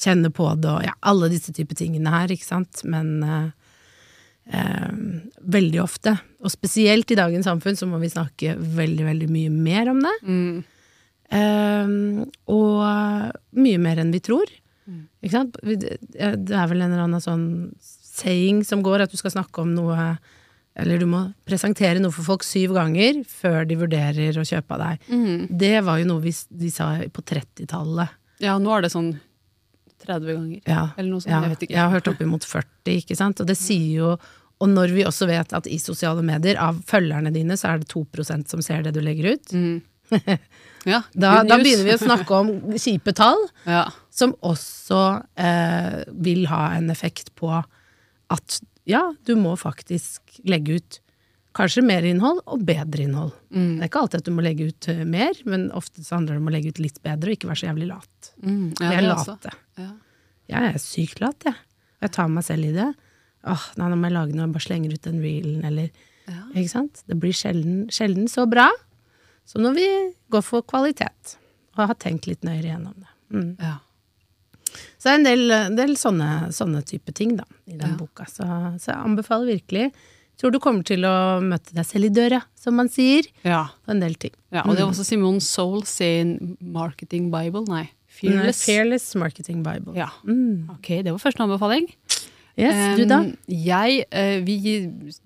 kjenner 0.00 0.32
på 0.32 0.46
det, 0.60 0.70
og 0.70 0.84
ja, 0.86 0.94
alle 1.04 1.28
disse 1.28 1.52
typer 1.52 1.76
tingene 1.76 2.08
her, 2.14 2.28
ikke 2.32 2.46
sant. 2.46 2.80
Men 2.88 3.10
eh, 3.22 3.50
eh, 4.56 4.92
veldig 5.44 5.82
ofte, 5.84 6.16
og 6.40 6.50
spesielt 6.54 7.10
i 7.12 7.18
dagens 7.20 7.44
samfunn, 7.50 7.76
så 7.76 7.88
må 7.90 8.00
vi 8.00 8.08
snakke 8.12 8.54
veldig, 8.56 9.04
veldig 9.10 9.28
mye 9.28 9.50
mer 9.52 9.90
om 9.92 10.00
det. 10.06 10.14
Eh, 11.30 11.92
og 12.50 13.60
mye 13.60 13.78
mer 13.82 14.00
enn 14.02 14.12
vi 14.16 14.22
tror. 14.24 14.48
Ikke 15.22 15.36
sant? 15.36 15.58
Det 15.62 16.56
er 16.56 16.66
vel 16.70 16.80
en 16.80 16.88
eller 16.94 17.04
annen 17.04 17.22
sånn 17.22 17.44
saying 18.20 18.62
som 18.68 18.82
går, 18.84 19.06
at 19.06 19.12
du 19.12 19.18
skal 19.20 19.32
snakke 19.34 19.62
om 19.64 19.72
noe 19.76 20.12
Eller 20.80 21.00
du 21.02 21.06
må 21.10 21.24
presentere 21.48 21.98
noe 22.00 22.14
for 22.14 22.24
folk 22.24 22.44
syv 22.46 22.76
ganger 22.76 23.24
før 23.28 23.64
de 23.68 23.76
vurderer 23.80 24.36
å 24.38 24.44
kjøpe 24.46 24.76
av 24.76 24.84
deg. 24.84 25.08
Det 25.50 25.72
var 25.84 25.98
jo 25.98 26.06
noe 26.12 26.22
vi, 26.24 26.32
de 26.62 26.70
sa 26.72 26.92
på 27.12 27.24
30-tallet. 27.26 28.14
Ja, 28.40 28.54
nå 28.62 28.70
er 28.76 28.86
det 28.86 28.92
sånn 28.94 29.10
30 30.06 30.30
ganger. 30.30 30.60
Ja. 30.70 30.84
Eller 30.96 31.10
noe 31.10 31.20
sånt, 31.20 31.34
ja, 31.34 31.40
jeg 31.44 31.52
vet 31.56 31.64
ikke. 31.66 31.74
Jeg 31.74 31.82
har 31.82 31.92
hørt 31.92 32.08
oppimot 32.08 32.46
40, 32.48 32.94
ikke 33.02 33.16
sant. 33.18 33.42
Og 33.42 33.50
det 33.50 33.58
sier 33.60 33.98
jo 33.98 34.12
Og 34.60 34.68
når 34.68 34.92
vi 34.92 35.04
også 35.08 35.24
vet 35.28 35.52
at 35.56 35.66
i 35.72 35.78
sosiale 35.80 36.20
medier, 36.24 36.58
av 36.60 36.78
følgerne 36.84 37.30
dine, 37.32 37.56
så 37.56 37.70
er 37.72 37.78
det 37.80 37.88
2% 37.88 38.50
som 38.52 38.60
ser 38.64 38.82
det 38.84 38.92
du 38.96 39.00
legger 39.00 39.34
ut, 39.34 39.54
Ja, 40.88 41.02
da, 41.12 41.42
da 41.44 41.56
begynner 41.60 41.84
vi 41.86 41.94
å 41.94 42.00
snakke 42.00 42.38
om 42.38 42.50
kjipe 42.76 43.12
tall. 43.16 43.40
Ja. 43.76 43.86
som 44.10 44.32
også 44.44 45.00
eh, 45.40 46.00
vil 46.12 46.46
ha 46.50 46.74
en 46.76 46.90
effekt 46.92 47.34
på 47.40 47.50
at 48.30 48.60
ja, 48.88 49.04
du 49.26 49.34
må 49.38 49.54
faktisk 49.60 50.40
legge 50.48 50.78
ut 50.80 51.00
kanskje 51.56 51.82
mer 51.82 52.06
innhold 52.06 52.40
og 52.46 52.62
bedre 52.66 53.04
innhold. 53.04 53.32
Mm. 53.50 53.78
Det 53.78 53.84
er 53.84 53.90
ikke 53.90 54.02
alltid 54.04 54.22
at 54.22 54.28
du 54.28 54.34
må 54.36 54.44
legge 54.46 54.68
ut 54.70 54.88
eh, 54.92 55.02
mer, 55.08 55.40
men 55.50 55.66
ofte 55.76 56.04
så 56.06 56.16
handler 56.16 56.36
det 56.36 56.42
om 56.44 56.50
å 56.50 56.54
legge 56.54 56.72
ut 56.74 56.82
litt 56.82 57.00
bedre 57.06 57.32
og 57.32 57.38
ikke 57.38 57.50
være 57.50 57.62
så 57.62 57.68
jævlig 57.70 57.88
lat. 57.90 58.30
Mm, 58.44 58.68
ja, 58.78 58.84
jeg 58.92 59.00
er 59.00 59.08
late. 59.08 59.54
Ja. 59.80 59.90
Jeg 60.50 60.68
er 60.70 60.78
sykt 60.82 61.22
lat, 61.22 61.48
jeg. 61.48 61.58
Og 61.98 62.06
jeg 62.06 62.14
tar 62.16 62.30
meg 62.32 62.46
selv 62.46 62.70
i 62.70 62.76
det. 62.76 62.86
Åh, 63.50 63.66
nei, 63.80 63.90
nå 63.90 63.98
må 63.98 64.08
jeg 64.08 64.16
lage 64.16 64.36
noe, 64.36 64.46
jeg 64.46 64.54
bare 64.54 64.66
slenger 64.68 64.94
ut 64.94 65.10
den 65.10 65.20
reelen, 65.24 65.66
eller 65.66 66.06
Ja. 66.30 66.44
Ikke 66.54 66.70
sant? 66.70 67.00
Det 67.10 67.16
blir 67.18 67.34
sjelden, 67.34 67.78
sjelden 67.90 68.28
så 68.30 68.44
bra 68.46 68.68
som 69.48 69.64
når 69.64 69.72
vi 69.74 69.86
går 70.30 70.44
for 70.46 70.62
kvalitet, 70.62 71.32
og 71.74 71.88
har 71.90 71.96
tenkt 71.98 72.28
litt 72.28 72.44
nøyere 72.46 72.68
gjennom 72.68 72.94
det. 72.94 73.08
Mm. 73.34 73.48
Ja. 73.58 73.78
Så 75.00 75.08
det 75.08 75.12
er 75.12 75.18
en 75.18 75.24
del, 75.28 75.52
del 75.78 75.94
sånne, 75.96 76.30
sånne 76.52 76.82
type 76.84 77.12
ting 77.16 77.34
da, 77.38 77.46
i 77.66 77.72
den 77.78 77.94
Ja. 77.94 77.96
boka. 77.96 78.26
Så, 78.28 78.44
så 78.76 78.90
jeg 78.92 78.98
anbefaler 79.00 79.48
virkelig. 79.56 79.86
Tror 80.40 80.52
du 80.52 80.58
kommer 80.60 80.84
til 80.84 81.04
å 81.08 81.40
møte 81.44 81.72
deg 81.76 81.84
selv 81.88 82.08
i 82.08 82.12
døra, 82.16 82.42
som 82.56 82.76
man 82.76 82.88
sier, 82.92 83.24
ja. 83.44 83.66
på 83.84 83.92
en 83.94 84.00
del 84.00 84.14
ting. 84.20 84.32
ja. 84.52 84.62
Og 84.66 84.76
det 84.76 84.80
er 84.84 84.88
også 84.90 85.04
Simone 85.08 85.40
Soul 85.44 85.82
sin 85.88 86.56
Marketing 86.60 87.30
Bible. 87.32 87.64
Nei, 87.68 87.86
Fearless. 88.20 88.64
Fearless 88.66 89.14
Marketing 89.16 89.62
Bible. 89.64 89.94
Ja. 89.96 90.08
Mm. 90.28 90.68
Ok, 90.76 90.88
det 91.04 91.12
var 91.12 91.18
første 91.22 91.44
anbefaling. 91.44 91.86
Yes, 92.58 92.98
du 92.98 93.04
da? 93.06 93.20
Jeg, 93.48 94.04
eh, 94.10 94.40
Vi 94.44 94.56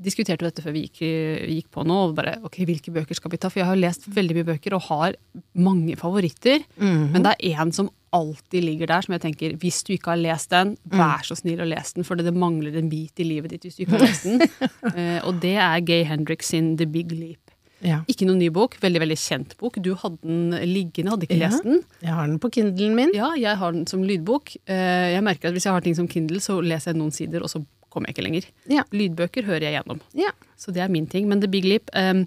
diskuterte 0.03 0.45
dette 0.47 0.63
før 0.63 0.73
vi 0.77 0.83
gikk, 0.87 1.01
gikk 1.49 1.71
på 1.73 1.85
nå. 1.87 2.09
og 2.11 2.15
bare, 2.15 2.37
ok, 2.45 2.61
Hvilke 2.69 2.93
bøker 2.93 3.15
skal 3.17 3.31
vi 3.31 3.37
ta? 3.39 3.49
For 3.49 3.61
jeg 3.61 3.67
har 3.71 3.77
lest 3.81 4.07
veldig 4.09 4.35
mye 4.37 4.49
bøker 4.53 4.75
og 4.75 4.83
har 4.91 5.15
mange 5.55 5.97
favoritter. 5.97 6.65
Mhm. 6.79 7.11
Men 7.13 7.23
det 7.23 7.35
er 7.41 7.57
én 7.65 7.73
som 7.75 7.91
alltid 8.15 8.63
ligger 8.63 8.87
der, 8.87 9.01
som 9.03 9.13
jeg 9.17 9.23
tenker 9.23 9.57
hvis 9.59 9.83
du 9.83 9.93
ikke 9.97 10.13
har 10.13 10.21
lest 10.21 10.51
den, 10.51 10.77
Mm. 10.89 10.99
vær 11.01 11.23
så 11.27 11.35
snill 11.37 11.59
å 11.59 11.67
lese 11.67 11.95
den, 11.95 12.05
for 12.05 12.15
det 12.15 12.33
mangler 12.33 12.77
en 12.79 12.89
bit 12.89 13.19
i 13.19 13.25
livet 13.25 13.51
ditt 13.51 13.63
hvis 13.63 13.77
du 13.77 13.85
ikke 13.85 13.99
har 13.99 14.07
lest 14.07 14.23
den. 14.23 14.41
Eh, 14.95 15.21
og 15.27 15.41
det 15.41 15.57
er 15.59 15.81
Gay 15.81 16.05
Hendrix 16.05 16.47
sin 16.53 16.77
The 16.77 16.87
Big 16.87 17.11
Leap. 17.11 17.44
Ja. 17.85 17.99
Ikke 18.09 18.25
noen 18.27 18.39
ny 18.41 18.49
bok, 18.49 18.79
veldig 18.81 19.01
veldig 19.03 19.17
kjent 19.21 19.57
bok. 19.61 19.75
Du 19.83 19.95
hadde 19.95 20.19
den 20.25 20.51
liggende, 20.73 21.11
hadde 21.13 21.27
ikke 21.29 21.37
Ja. 21.39 21.49
lest 21.51 21.63
den. 21.65 21.83
Jeg 22.01 22.11
har 22.17 22.27
den 22.27 22.39
på 22.41 22.51
Kindlen 22.51 22.95
min. 22.97 23.13
Ja, 23.15 23.35
jeg 23.37 23.57
har 23.61 23.73
den 23.73 23.87
som 23.87 24.03
lydbok. 24.03 24.57
Eh, 24.67 25.13
Jeg 25.15 25.23
merker 25.23 25.49
at 25.49 25.55
Hvis 25.55 25.65
jeg 25.65 25.73
har 25.73 25.81
ting 25.83 25.95
som 25.95 26.09
Kindle, 26.09 26.39
så 26.41 26.61
leser 26.63 26.93
jeg 26.93 26.97
noen 26.97 27.13
sider, 27.13 27.43
og 27.43 27.49
så 27.51 27.65
kommer 27.91 28.09
jeg 28.09 28.17
ikke 28.17 28.25
lenger. 28.27 28.45
Ja. 28.69 28.83
Lydbøker 28.91 29.45
hører 29.45 29.61
jeg 29.69 29.75
gjennom. 29.85 30.01
Ja. 30.15 30.31
Så 30.57 30.73
det 30.73 30.83
er 30.83 30.89
min 30.89 31.07
ting. 31.07 31.29
Men 31.29 31.41
The 31.41 31.47
Big 31.49 31.65
Leap 31.65 31.91
eh, 31.93 32.25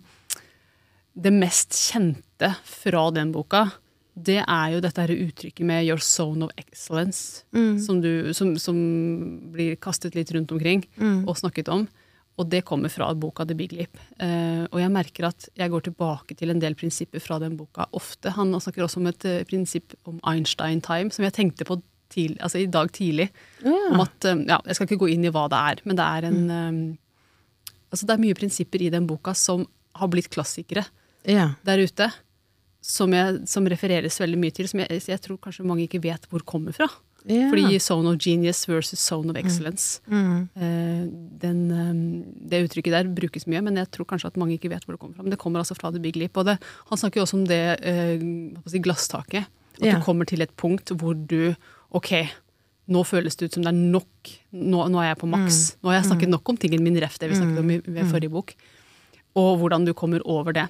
Det 1.20 1.34
mest 1.34 1.72
kjente 1.72 2.56
fra 2.64 3.10
den 3.12 3.32
boka, 3.34 3.72
det 4.16 4.44
er 4.48 4.72
jo 4.74 4.80
dette 4.82 4.98
her 5.02 5.08
uttrykket 5.16 5.66
med 5.66 5.86
'your 5.86 6.00
zone 6.00 6.44
of 6.44 6.52
excellence', 6.58 7.44
Mm. 7.54 7.80
som, 7.80 8.02
du, 8.02 8.34
som, 8.34 8.56
som 8.58 9.52
blir 9.52 9.76
kastet 9.78 10.14
litt 10.14 10.30
rundt 10.32 10.52
omkring 10.52 10.86
Mm. 11.00 11.28
og 11.28 11.36
snakket 11.36 11.68
om. 11.70 11.88
Og 12.38 12.50
det 12.52 12.62
kommer 12.70 12.92
fra 12.94 13.10
boka 13.18 13.46
The 13.50 13.56
Big 13.58 13.74
Leap. 13.74 13.98
Uh, 14.22 14.70
og 14.70 14.78
jeg 14.82 14.94
merker 14.94 15.30
at 15.32 15.48
jeg 15.58 15.74
går 15.74 15.88
tilbake 15.88 16.38
til 16.38 16.54
en 16.54 16.62
del 16.62 16.78
prinsipper 16.78 17.24
fra 17.24 17.40
den 17.42 17.56
boka 17.58 17.88
ofte. 17.98 18.36
Han 18.36 18.54
snakker 18.62 18.86
også 18.86 19.02
om 19.02 19.10
et 19.10 19.26
uh, 19.26 19.40
prinsipp 19.50 19.98
om 20.06 20.20
Einstein 20.30 20.84
time, 20.86 21.10
som 21.14 21.26
jeg 21.26 21.34
tenkte 21.34 21.66
på 21.66 21.80
tidlig, 22.14 22.38
altså 22.44 22.62
i 22.62 22.70
dag 22.72 22.92
tidlig. 22.96 23.30
Ja. 23.64 23.76
Om 23.92 24.04
at, 24.06 24.26
eh, 24.26 24.44
ja, 24.48 24.60
jeg 24.66 24.78
skal 24.78 24.88
ikke 24.88 25.02
gå 25.04 25.10
inn 25.14 25.26
i 25.28 25.34
hva 25.34 25.48
det 25.52 25.64
er, 25.72 25.82
men 25.88 26.00
det 26.00 26.06
er 26.06 26.30
en 26.30 26.40
um, 26.52 26.80
Altså 27.88 28.04
det 28.04 28.18
er 28.18 28.20
mye 28.20 28.36
prinsipper 28.36 28.82
i 28.84 28.90
den 28.92 29.06
boka 29.08 29.32
som 29.32 29.62
har 29.96 30.10
blitt 30.12 30.28
klassikere 30.28 30.82
Ja. 31.24 31.54
der 31.64 31.80
ute. 31.80 32.10
Som, 32.84 33.14
jeg, 33.16 33.48
som 33.48 33.64
refereres 33.64 34.20
veldig 34.20 34.40
mye 34.42 34.52
til, 34.52 34.68
som 34.68 34.82
jeg, 34.84 35.00
jeg 35.08 35.22
tror 35.24 35.38
kanskje 35.40 35.64
mange 35.64 35.86
ikke 35.86 36.02
vet 36.04 36.28
hvor 36.28 36.44
kommer 36.44 36.76
fra. 36.76 36.90
Ja. 37.28 37.50
Fordi 37.52 37.80
zone 37.84 38.14
of 38.14 38.22
genius 38.24 38.64
versus 38.70 39.02
zone 39.04 39.32
of 39.34 39.38
excellence. 39.40 40.00
Mm. 40.08 40.48
Eh, 40.56 41.04
den, 41.42 41.60
eh, 41.72 41.94
det 42.50 42.64
uttrykket 42.70 42.96
der 42.96 43.12
brukes 43.12 43.48
mye, 43.52 43.62
men 43.66 43.80
jeg 43.82 43.92
tror 43.92 44.08
kanskje 44.08 44.32
at 44.32 44.40
mange 44.40 44.56
ikke 44.56 44.72
vet 44.72 44.86
hvor 44.88 44.96
det 44.96 45.02
kommer 45.02 45.18
fra. 45.18 45.26
Men 45.28 45.36
det 45.36 45.40
kommer 45.42 45.60
altså 45.60 45.76
fra 45.76 45.92
The 45.92 46.02
Big 46.04 46.16
Leap. 46.16 46.38
Og 46.40 46.48
det, 46.48 46.58
han 46.90 47.02
snakker 47.02 47.20
jo 47.20 47.28
også 47.28 47.40
om 47.42 47.46
det 47.50 47.62
eh, 47.84 48.24
si, 48.68 48.80
glasstaket. 48.84 49.52
At 49.78 49.84
yeah. 49.84 50.00
du 50.00 50.06
kommer 50.06 50.26
til 50.26 50.42
et 50.42 50.54
punkt 50.58 50.90
hvor 50.98 51.14
du 51.14 51.54
Ok, 51.96 52.10
nå 52.92 53.02
føles 53.08 53.38
det 53.40 53.48
ut 53.48 53.54
som 53.56 53.64
det 53.64 53.72
er 53.72 53.78
nok. 53.96 54.32
Nå, 54.52 54.82
nå 54.92 55.00
er 55.00 55.14
jeg 55.14 55.20
på 55.22 55.30
maks. 55.32 55.60
Nå 55.80 55.92
har 55.92 56.02
jeg 56.02 56.10
snakket 56.10 56.32
nok 56.34 56.50
om 56.52 56.58
tingen 56.60 56.84
min 56.84 56.98
ref, 57.00 57.16
det 57.20 57.30
vi 57.32 57.38
snakket 57.40 57.62
om 57.62 57.72
i 57.72 57.78
ved 57.80 58.10
forrige 58.12 58.34
bok. 58.34 58.52
Og 59.40 59.54
hvordan 59.62 59.88
du 59.88 59.94
kommer 59.96 60.24
over 60.28 60.56
det. 60.56 60.66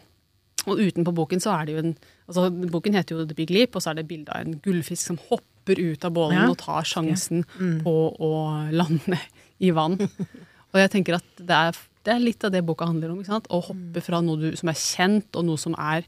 Og 0.67 0.81
utenpå 0.83 1.13
boken 1.15 1.39
så 1.43 1.53
er 1.55 1.65
det 1.65 1.73
jo 1.77 1.81
en 1.85 1.93
altså 2.27 2.47
Boken 2.71 2.93
heter 2.97 3.15
jo 3.15 3.25
The 3.25 3.35
Big 3.37 3.49
Leap, 3.55 3.75
og 3.75 3.81
så 3.83 3.91
er 3.93 4.01
det 4.01 4.07
bilde 4.09 4.33
av 4.35 4.43
en 4.43 4.57
gullfisk 4.65 5.07
som 5.13 5.17
hopper 5.29 5.79
ut 5.79 6.03
av 6.07 6.11
bålen 6.15 6.37
Ja. 6.41 6.49
og 6.51 6.57
tar 6.59 6.83
sjansen 6.87 7.45
på 7.83 7.93
å 8.19 8.31
lande 8.75 9.19
i 9.63 9.71
vann. 9.71 9.95
Og 10.75 10.81
jeg 10.81 10.91
tenker 10.91 11.15
at 11.15 11.39
det 11.39 11.55
er, 11.55 11.77
det 12.03 12.11
er 12.13 12.19
litt 12.19 12.43
av 12.43 12.51
det 12.51 12.59
boka 12.67 12.85
handler 12.85 13.09
om. 13.13 13.21
ikke 13.23 13.31
sant? 13.31 13.47
Å 13.49 13.61
hoppe 13.69 14.01
fra 14.03 14.19
noe 14.21 14.37
du, 14.37 14.49
som 14.59 14.67
er 14.69 14.75
kjent, 14.77 15.29
og 15.39 15.45
noe 15.47 15.57
som 15.57 15.73
er 15.79 16.03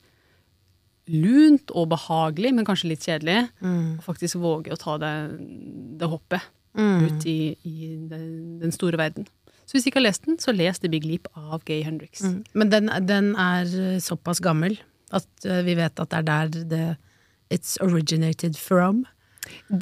lunt 1.10 1.72
og 1.74 1.88
behagelig, 1.89 2.51
men 2.54 2.68
kanskje 2.68 2.92
litt 2.92 3.06
kjedelig. 3.08 3.48
Og 3.63 4.04
faktisk 4.06 4.38
våge 4.44 4.75
å 4.75 4.78
ta 4.80 4.98
det, 5.01 5.13
det 5.98 6.10
hoppet 6.12 6.44
ut 7.10 7.25
i, 7.25 7.56
i 7.66 7.88
den, 8.12 8.60
den 8.62 8.72
store 8.75 9.00
verden. 9.00 9.25
Så 9.70 9.76
hvis 9.78 9.86
du 9.86 9.92
ikke 9.92 10.00
har 10.02 10.08
lest 10.08 10.26
den, 10.26 10.40
så 10.42 10.50
les 10.56 10.80
The 10.82 10.90
Big 10.90 11.04
Leap 11.06 11.28
av 11.38 11.62
Gay 11.70 11.84
Hendrix. 11.86 12.24
Mm. 12.26 12.40
Men 12.58 12.72
den, 12.74 12.90
den 13.06 13.28
er 13.38 13.70
eh, 13.70 14.00
såpass 14.02 14.42
gammel 14.42 14.80
at 15.14 15.46
eh, 15.46 15.60
vi 15.68 15.76
vet 15.78 16.02
at 16.02 16.10
det 16.10 16.18
er 16.24 16.26
der 16.26 16.66
det 16.72 16.88
It's 17.54 17.78
originated 17.82 18.58
from. 18.58 19.04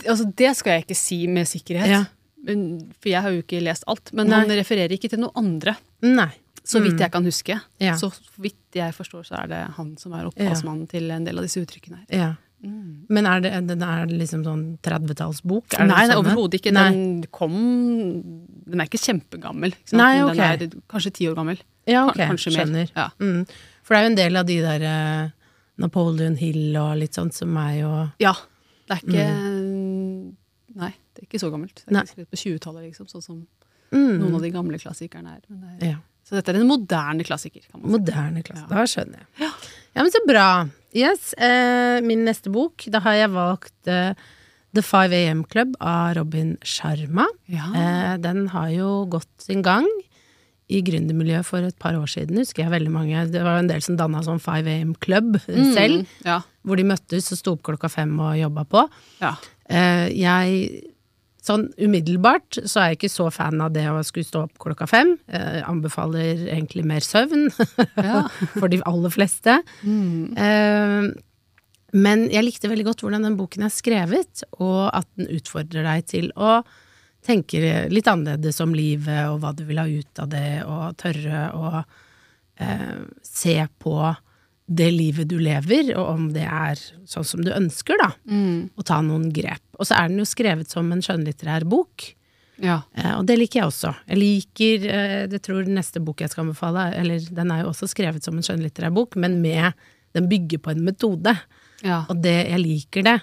Altså, 0.06 0.28
det 0.40 0.54
skal 0.60 0.78
jeg 0.78 0.86
ikke 0.86 0.96
si 1.00 1.22
med 1.28 1.48
sikkerhet. 1.50 1.90
Ja. 1.92 2.04
men- 2.48 2.92
For 3.00 3.10
jeg 3.12 3.22
har 3.22 3.32
jo 3.36 3.42
ikke 3.44 3.60
lest 3.64 3.84
alt. 3.88 4.12
Men 4.14 4.28
Nei. 4.32 4.40
han 4.44 4.52
refererer 4.60 4.92
ikke 4.96 5.10
til 5.12 5.20
noen 5.20 5.36
andre, 5.36 5.74
Nei. 6.04 6.30
så 6.64 6.80
vidt 6.84 6.96
Mm. 6.96 7.00
jeg 7.06 7.12
kan 7.12 7.24
huske. 7.26 7.62
Ja. 7.80 7.96
Så 8.00 8.12
vidt 8.40 8.56
jeg 8.76 8.94
forstår, 8.96 9.24
så 9.28 9.44
er 9.44 9.48
det 9.48 9.62
han 9.76 9.96
som 9.98 10.14
er 10.14 10.28
opphavsmannen 10.30 10.88
til 10.88 11.12
en 11.12 11.24
del 11.28 11.38
av 11.40 11.44
disse 11.44 11.60
uttrykkene 11.64 11.98
her. 11.98 12.06
Ja. 12.12 12.36
Men 12.64 13.26
er 13.28 13.40
det, 13.42 13.52
er 13.54 14.06
det 14.08 14.18
liksom 14.18 14.44
sånn 14.44 14.78
30-tallsbok? 14.82 15.74
Er 15.78 15.86
det 15.86 15.88
Nei, 15.92 16.08
det 16.08 16.16
er 16.16 16.22
overhodet 16.24 16.54
ikke. 16.62 16.72
Nei. 16.74 16.90
Den 16.92 17.24
kom 17.32 17.54
Den 18.68 18.84
er 18.84 18.90
ikke 18.90 19.02
kjempegammel. 19.02 19.74
Ikke? 19.76 19.98
Nei, 20.00 20.14
Men. 20.22 20.38
Den 20.38 20.76
er 20.76 20.86
kanskje 20.92 21.14
ti 21.20 21.28
år 21.30 21.38
gammel. 21.40 21.62
Ja, 21.88 22.06
ok. 22.10 22.20
Kanskje. 22.20 22.54
Skjønner. 22.58 22.92
Ja. 22.92 23.10
Mm. 23.24 23.46
For 23.88 23.96
det 23.96 24.00
er 24.00 24.06
jo 24.06 24.12
en 24.12 24.20
del 24.20 24.40
av 24.42 24.48
de 24.50 24.58
der 24.66 24.84
eh, 24.84 25.30
Napoleon 25.80 26.36
Hill 26.40 26.76
og 26.80 26.98
litt 27.00 27.18
sånt 27.18 27.38
som 27.38 27.56
er 27.62 27.74
jo 27.80 27.92
ja. 28.24 28.34
Det 28.88 28.98
er 28.98 29.04
ikke 29.04 29.28
Nei, 30.78 30.92
det 31.16 31.24
er 31.24 31.26
ikke 31.26 31.40
så 31.42 31.50
gammelt. 31.50 31.80
Det 31.82 31.88
er 31.90 31.96
Mm. 31.96 32.04
Ikke 32.04 32.14
skrevet 32.14 32.30
på 32.30 32.40
20-tallet, 32.44 32.84
liksom, 32.92 33.08
sånn 33.10 33.24
som 33.24 33.38
mm. 33.96 34.20
noen 34.20 34.36
av 34.38 34.44
de 34.44 34.52
gamle 34.54 34.78
klassikerne 34.78 35.38
er. 35.38 35.42
Men 35.50 35.64
det 35.80 35.88
er 35.88 35.94
ja, 35.96 36.02
så 36.28 36.36
dette 36.38 36.52
er 36.52 36.60
en 36.60 36.68
moderne 36.70 37.24
klassiker, 37.26 37.64
kan 37.72 37.80
man 37.80 37.88
si. 37.88 37.94
moderne 37.96 38.44
klassiker, 38.44 38.74
Ja. 38.76 38.82
Da 38.84 38.92
skjønner 38.92 39.24
jeg. 39.24 39.28
Ja. 39.48 39.52
men 40.04 40.12
så 40.14 40.22
bra. 40.28 40.48
Yes, 40.94 41.34
eh, 41.34 42.02
min 42.06 42.26
neste 42.28 42.52
bok, 42.54 42.84
da 42.92 43.00
har 43.06 43.16
jeg 43.16 43.32
valgt 43.32 43.88
eh, 43.88 44.14
The 44.76 44.82
5 44.84 45.14
AM 45.14 45.44
Club 45.46 45.76
av 45.80 46.16
Robin 46.18 46.58
Sharma. 46.64 47.26
Ja. 47.48 47.70
Eh, 47.74 48.18
den 48.22 48.48
har 48.54 48.70
jo 48.70 49.06
gått 49.10 49.30
sin 49.42 49.62
gang 49.66 49.88
i 50.70 50.82
gründermiljøet 50.84 51.46
for 51.48 51.64
et 51.64 51.78
par 51.80 51.96
år 51.96 52.10
siden, 52.12 52.38
husker 52.42 52.66
jeg 52.66 52.74
veldig 52.74 52.92
mange. 52.92 53.22
Det 53.32 53.40
var 53.46 53.62
en 53.62 53.70
del 53.72 53.80
som 53.82 53.96
danna 53.96 54.20
sånn 54.26 54.42
5 54.44 54.68
AM 54.68 54.94
Club 55.00 55.38
selv, 55.46 56.02
Mm, 56.04 56.06
ja. 56.26 56.42
hvor 56.68 56.76
de 56.76 56.84
møttes 56.84 57.32
og 57.32 57.38
sto 57.40 57.54
opp 57.56 57.64
klokka 57.64 57.90
fem 57.90 58.20
og 58.20 58.36
jobba 58.38 58.66
på. 58.68 58.90
ja. 59.22 59.36
Eh, 59.70 60.10
jeg 60.16 60.84
Sånn 61.48 61.70
umiddelbart 61.80 62.58
så 62.68 62.82
er 62.82 62.88
jeg 62.92 62.98
ikke 62.98 63.10
så 63.14 63.32
fan 63.32 63.62
av 63.62 63.72
det 63.72 63.86
å 63.88 64.04
skulle 64.04 64.26
stå 64.28 64.42
opp 64.50 64.58
klokka 64.60 64.86
fem. 64.86 65.14
Eh, 65.30 65.62
anbefaler 65.64 66.42
egentlig 66.52 66.84
mer 66.84 67.00
søvn 67.00 67.46
for 68.60 68.68
de 68.68 68.82
aller 68.84 69.10
fleste. 69.10 69.54
Eh, 69.88 71.08
men 71.94 72.28
jeg 72.34 72.44
likte 72.44 72.70
veldig 72.72 72.90
godt 72.90 73.06
hvordan 73.06 73.24
den 73.28 73.38
boken 73.40 73.64
er 73.68 73.72
skrevet, 73.74 74.44
og 74.60 74.90
at 74.92 75.08
den 75.16 75.30
utfordrer 75.38 75.88
deg 75.88 76.08
til 76.10 76.30
å 76.36 76.60
tenke 77.28 77.88
litt 77.92 78.08
annerledes 78.08 78.60
om 78.64 78.76
livet 78.76 79.28
og 79.28 79.42
hva 79.44 79.54
du 79.56 79.66
vil 79.68 79.80
ha 79.82 79.88
ut 79.88 80.22
av 80.24 80.30
det, 80.32 80.64
og 80.68 80.98
tørre 81.00 81.44
å 81.56 81.72
eh, 82.60 83.02
se 83.24 83.58
på 83.84 83.98
det 84.68 84.90
livet 84.92 85.30
du 85.32 85.38
lever, 85.40 85.94
og 85.96 86.10
om 86.12 86.24
det 86.36 86.44
er 86.44 86.80
sånn 87.08 87.26
som 87.28 87.44
du 87.44 87.54
ønsker, 87.56 87.96
da. 88.02 88.10
Og 88.76 88.84
ta 88.88 89.00
noen 89.00 89.30
grep. 89.32 89.64
Og 89.80 89.88
så 89.88 89.96
er 89.96 90.10
den 90.12 90.20
jo 90.20 90.28
skrevet 90.28 90.68
som 90.72 90.90
en 90.92 91.04
skjønnlitterær 91.04 91.64
bok. 91.72 92.10
ja. 92.60 92.82
Eh, 92.96 93.14
og 93.16 93.26
det 93.30 93.38
liker 93.40 93.62
jeg 93.62 93.70
også. 93.70 93.94
Jeg 94.10 94.20
liker 94.20 94.88
eh, 94.92 95.28
Det 95.32 95.40
tror 95.46 95.68
neste 95.72 96.02
bok 96.04 96.20
jeg 96.24 96.34
skal 96.34 96.48
anbefale, 96.48 96.90
eller 97.00 97.24
den 97.32 97.52
er 97.54 97.64
jo 97.64 97.72
også 97.72 97.88
skrevet 97.88 98.24
som 98.28 98.36
en 98.36 98.44
skjønnlitterær 98.44 98.92
bok, 98.92 99.16
men 99.16 99.40
med 99.42 99.72
Den 100.16 100.28
bygger 100.32 100.58
på 100.64 100.72
en 100.72 100.84
metode. 100.84 101.36
Ja. 101.84 102.06
Og 102.10 102.22
det, 102.24 102.36
jeg 102.50 102.60
liker 102.64 103.04
det. 103.04 103.20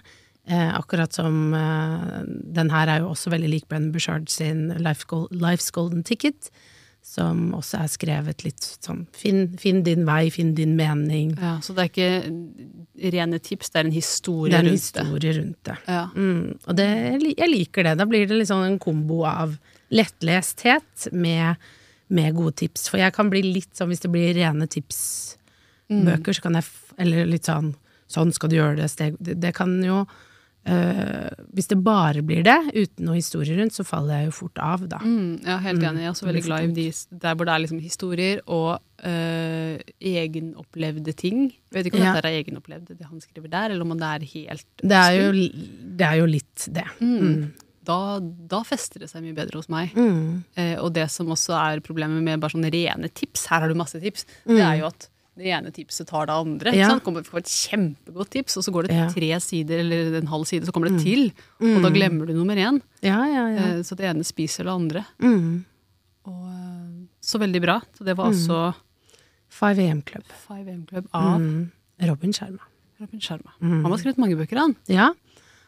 Eh, 0.46 0.70
akkurat 0.76 1.12
som 1.16 1.54
eh, 1.56 2.22
den 2.54 2.68
her 2.70 2.88
er 2.92 3.00
jo 3.00 3.08
også 3.14 3.30
veldig 3.32 3.48
lik 3.48 3.68
Brennan 3.68 3.92
Bushard 3.94 4.28
sin 4.28 4.68
Life 4.84 5.06
Gol- 5.08 5.30
Life's 5.32 5.70
Golden 5.72 6.02
Ticket, 6.04 6.50
som 7.04 7.50
også 7.56 7.82
er 7.82 7.88
skrevet 7.92 8.44
litt 8.44 8.60
sånn 8.80 9.06
Finn, 9.12 9.56
finn 9.60 9.82
din 9.84 10.04
vei, 10.08 10.30
finn 10.32 10.54
din 10.56 10.76
mening. 10.76 11.34
ja. 11.40 11.58
Så 11.64 11.74
det 11.76 11.82
er 11.82 11.90
ikke 11.90 13.10
rene 13.12 13.38
tips, 13.44 13.70
det 13.74 13.80
er 13.80 13.84
en 13.88 13.92
historie 13.96 14.52
Det 14.52 14.58
er 14.58 14.64
en 14.64 14.70
rundt 14.72 15.22
det. 15.22 15.34
rundt 15.38 15.62
det. 15.68 15.76
Ja. 15.88 16.04
Mm, 16.14 16.58
og 16.66 16.76
det, 16.76 16.88
jeg 17.38 17.50
liker 17.50 17.82
det. 17.88 17.96
Da 18.00 18.06
blir 18.08 18.26
det 18.28 18.38
liksom 18.42 18.62
en 18.64 18.78
kombo 18.80 19.24
av 19.28 19.56
lettlesthet 19.92 21.08
med, 21.12 21.56
med 22.08 22.34
gode 22.36 22.54
tips. 22.62 22.88
For 22.92 23.00
jeg 23.00 23.12
kan 23.16 23.28
bli 23.32 23.42
litt 23.48 23.72
sånn, 23.76 23.88
hvis 23.92 24.00
det 24.04 24.12
blir 24.12 24.32
rene 24.36 24.68
tipsbøker, 24.68 26.32
så 26.36 26.42
kan 26.48 26.60
jeg 26.60 26.64
Eller 26.98 27.26
litt 27.26 27.48
sånn 27.48 27.72
Sånn 28.14 28.30
skal 28.36 28.52
du 28.52 28.56
gjøre 28.60 28.76
det, 28.78 28.90
steg 28.92 29.16
Det, 29.18 29.50
kan 29.56 29.74
jo 29.84 30.04
øh, 30.70 31.30
Hvis 31.52 31.66
det 31.72 31.78
bare 31.84 32.22
blir 32.24 32.44
det, 32.46 32.56
uten 32.74 33.08
noe 33.08 33.18
historie 33.18 33.56
rundt, 33.58 33.74
så 33.76 33.84
faller 33.84 34.22
jeg 34.22 34.30
jo 34.30 34.34
fort 34.38 34.60
av, 34.62 34.86
da. 34.88 35.00
Mm, 35.02 35.42
ja, 35.44 35.58
helt 35.64 35.80
Mm. 35.82 35.88
enig. 35.90 36.00
Jeg 36.04 36.08
er 36.08 36.14
også 36.14 36.28
veldig 36.30 36.44
glad 36.46 36.64
i 36.64 36.72
de 36.78 36.86
der 37.24 37.34
hvor 37.34 37.44
det 37.48 37.54
er 37.54 37.62
liksom 37.64 37.80
historier 37.84 38.40
og 38.46 38.78
øh, 39.04 39.78
egenopplevde 40.00 41.12
ting. 41.16 41.42
Jeg 41.72 41.76
vet 41.76 41.86
ikke 41.90 41.98
om 42.00 42.06
Ja. 42.06 42.14
dette 42.14 42.30
er 42.30 42.38
egenopplevd, 42.42 42.86
det 42.96 43.06
han 43.10 43.20
skriver 43.20 43.50
der, 43.50 43.70
eller 43.74 43.82
om 43.84 43.98
det 43.98 44.08
er 44.08 44.24
helt 44.34 44.66
Det 44.80 44.92
er 44.92 45.12
jo, 45.20 45.32
det 45.98 46.06
er 46.06 46.16
jo 46.22 46.26
litt 46.26 46.68
det. 46.72 46.86
Mm. 47.00 47.52
Da, 47.84 48.18
da 48.48 48.62
fester 48.64 49.00
det 49.00 49.10
seg 49.10 49.22
mye 49.22 49.34
bedre 49.36 49.56
hos 49.60 49.68
meg. 49.68 49.92
Mm. 49.94 50.44
Eh, 50.56 50.76
og 50.80 50.94
det 50.94 51.10
som 51.10 51.26
også 51.28 51.52
er 51.74 51.80
problemet 51.84 52.22
med 52.24 52.40
bare 52.40 52.54
sånne 52.56 52.72
rene 52.72 53.10
tips, 53.12 53.46
her 53.50 53.60
har 53.60 53.68
du 53.68 53.74
masse 53.76 54.00
tips, 54.00 54.24
det 54.46 54.60
er 54.64 54.78
jo 54.80 54.86
at 54.86 55.10
det 55.36 55.50
ene 55.50 55.70
tipset 55.74 56.06
tar 56.06 56.26
det 56.30 56.34
andre. 56.34 56.70
Ja. 56.72 56.84
Ikke 56.86 56.90
Sant? 56.94 57.04
Kommer 57.04 57.24
får 57.26 57.38
et 57.42 57.50
kjempegodt 57.50 58.30
tips, 58.30 58.56
og 58.60 58.64
så 58.66 58.72
går 58.72 58.86
det 58.88 58.94
Ja. 58.94 59.08
tre 59.10 59.30
sider 59.42 59.78
eller 59.82 60.18
en 60.20 60.26
halv 60.30 60.44
side, 60.46 60.64
så 60.66 60.72
kommer 60.72 60.90
det 60.90 61.02
til, 61.02 61.32
og 61.60 61.82
da 61.82 61.90
glemmer 61.90 62.26
du 62.26 62.34
nummer 62.34 62.54
én. 62.54 62.80
Ja, 63.02 63.24
ja, 63.26 63.48
ja. 63.50 63.64
Eh, 63.74 63.82
så 63.82 63.96
det 63.96 64.06
ene 64.06 64.22
spiser 64.24 64.64
det 64.64 64.72
andre. 64.72 65.04
Mm. 65.20 65.64
Og, 66.26 66.46
eh, 66.46 67.06
så 67.20 67.38
veldig 67.40 67.60
bra. 67.62 67.80
Så 67.98 68.04
det 68.04 68.16
var 68.16 68.26
altså 68.30 68.74
5 69.50 69.78
AM 69.78 70.02
Club. 70.02 70.24
5M 70.48 70.86
Club 70.88 71.08
av 71.12 71.40
Mm. 71.40 71.70
Robin 72.02 72.32
Sharma. 72.32 72.62
Robin 73.00 73.20
Sharma. 73.20 73.50
Mm. 73.60 73.82
Han 73.82 73.90
har 73.90 73.98
skrevet 73.98 74.18
mange 74.18 74.36
bøker, 74.36 74.56
han. 74.58 74.76
Ja. 74.88 75.12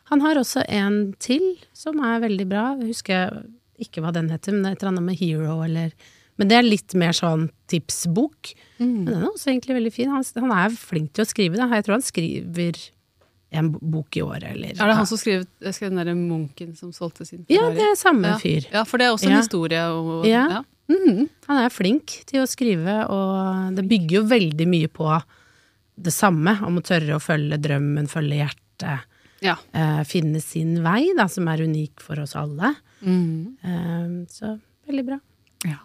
Han 0.04 0.20
har 0.20 0.36
også 0.36 0.62
en 0.68 1.14
til 1.18 1.56
som 1.74 1.98
er 1.98 2.20
veldig 2.20 2.48
bra. 2.48 2.76
Jeg 2.78 2.88
husker 2.94 3.46
ikke 3.80 4.00
hva 4.00 4.12
den 4.12 4.28
heter, 4.30 4.52
men 4.52 4.62
det 4.62 4.70
er 4.70 4.72
et 4.76 4.82
eller 4.82 4.92
annet 4.92 5.02
med 5.02 5.18
Hero 5.18 5.60
eller 5.64 5.92
Men 6.38 6.48
det 6.50 6.56
er 6.58 6.66
litt 6.66 6.94
mer 6.94 7.12
sånn 7.16 7.46
tipsbok. 7.72 8.52
Men 8.78 9.04
den 9.06 9.22
er 9.22 9.30
også 9.30 9.50
egentlig 9.54 9.76
veldig 9.78 9.92
fin. 9.94 10.10
Han, 10.12 10.24
han 10.42 10.52
er 10.52 10.74
flink 10.76 11.12
til 11.16 11.24
å 11.24 11.28
skrive, 11.30 11.56
da. 11.56 11.68
Jeg 11.72 11.86
tror 11.86 11.96
han 11.96 12.04
skriver 12.04 12.76
en 13.56 13.70
bok 13.78 14.16
i 14.18 14.22
året, 14.26 14.50
eller 14.52 14.74
Er 14.74 14.90
det 14.90 14.96
han 14.98 15.06
som 15.08 15.16
skrev, 15.20 15.46
skrev 15.72 15.92
den 15.92 16.00
derre 16.02 16.16
munken 16.18 16.74
som 16.76 16.90
solgte 16.92 17.24
sin 17.24 17.44
Ja, 17.48 17.70
det 17.72 17.84
er 17.86 17.94
samme 17.96 18.34
ja. 18.34 18.38
fyr. 18.42 18.66
Ja, 18.72 18.82
for 18.84 18.98
det 19.00 19.06
er 19.06 19.14
også 19.14 19.30
en 19.30 19.36
Ja. 19.38 19.40
historie. 19.40 19.84
Og, 19.94 20.26
Ja. 20.26 20.46
ja. 20.58 20.62
Mm. 20.90 21.28
Han 21.48 21.56
er 21.64 21.70
flink 21.70 22.18
til 22.26 22.42
å 22.42 22.46
skrive, 22.46 23.08
og 23.10 23.74
det 23.74 23.88
bygger 23.88 24.20
jo 24.20 24.24
veldig 24.30 24.66
mye 24.70 24.88
på 24.92 25.08
det 25.96 26.12
samme. 26.12 26.58
Om 26.62 26.78
å 26.78 26.84
tørre 26.84 27.16
å 27.16 27.22
følge 27.22 27.56
drømmen, 27.58 28.06
følge 28.12 28.42
hjertet. 28.44 29.00
ja. 29.40 29.56
Eh, 29.72 30.02
finne 30.04 30.40
sin 30.42 30.82
vei, 30.82 31.12
da, 31.16 31.26
som 31.28 31.48
er 31.48 31.58
unik 31.64 32.00
for 32.00 32.20
oss 32.20 32.34
alle. 32.36 32.74
Mm. 33.02 33.56
Eh, 33.64 34.26
så 34.28 34.60
veldig 34.86 35.06
bra. 35.06 35.18
Ja. 35.64 35.78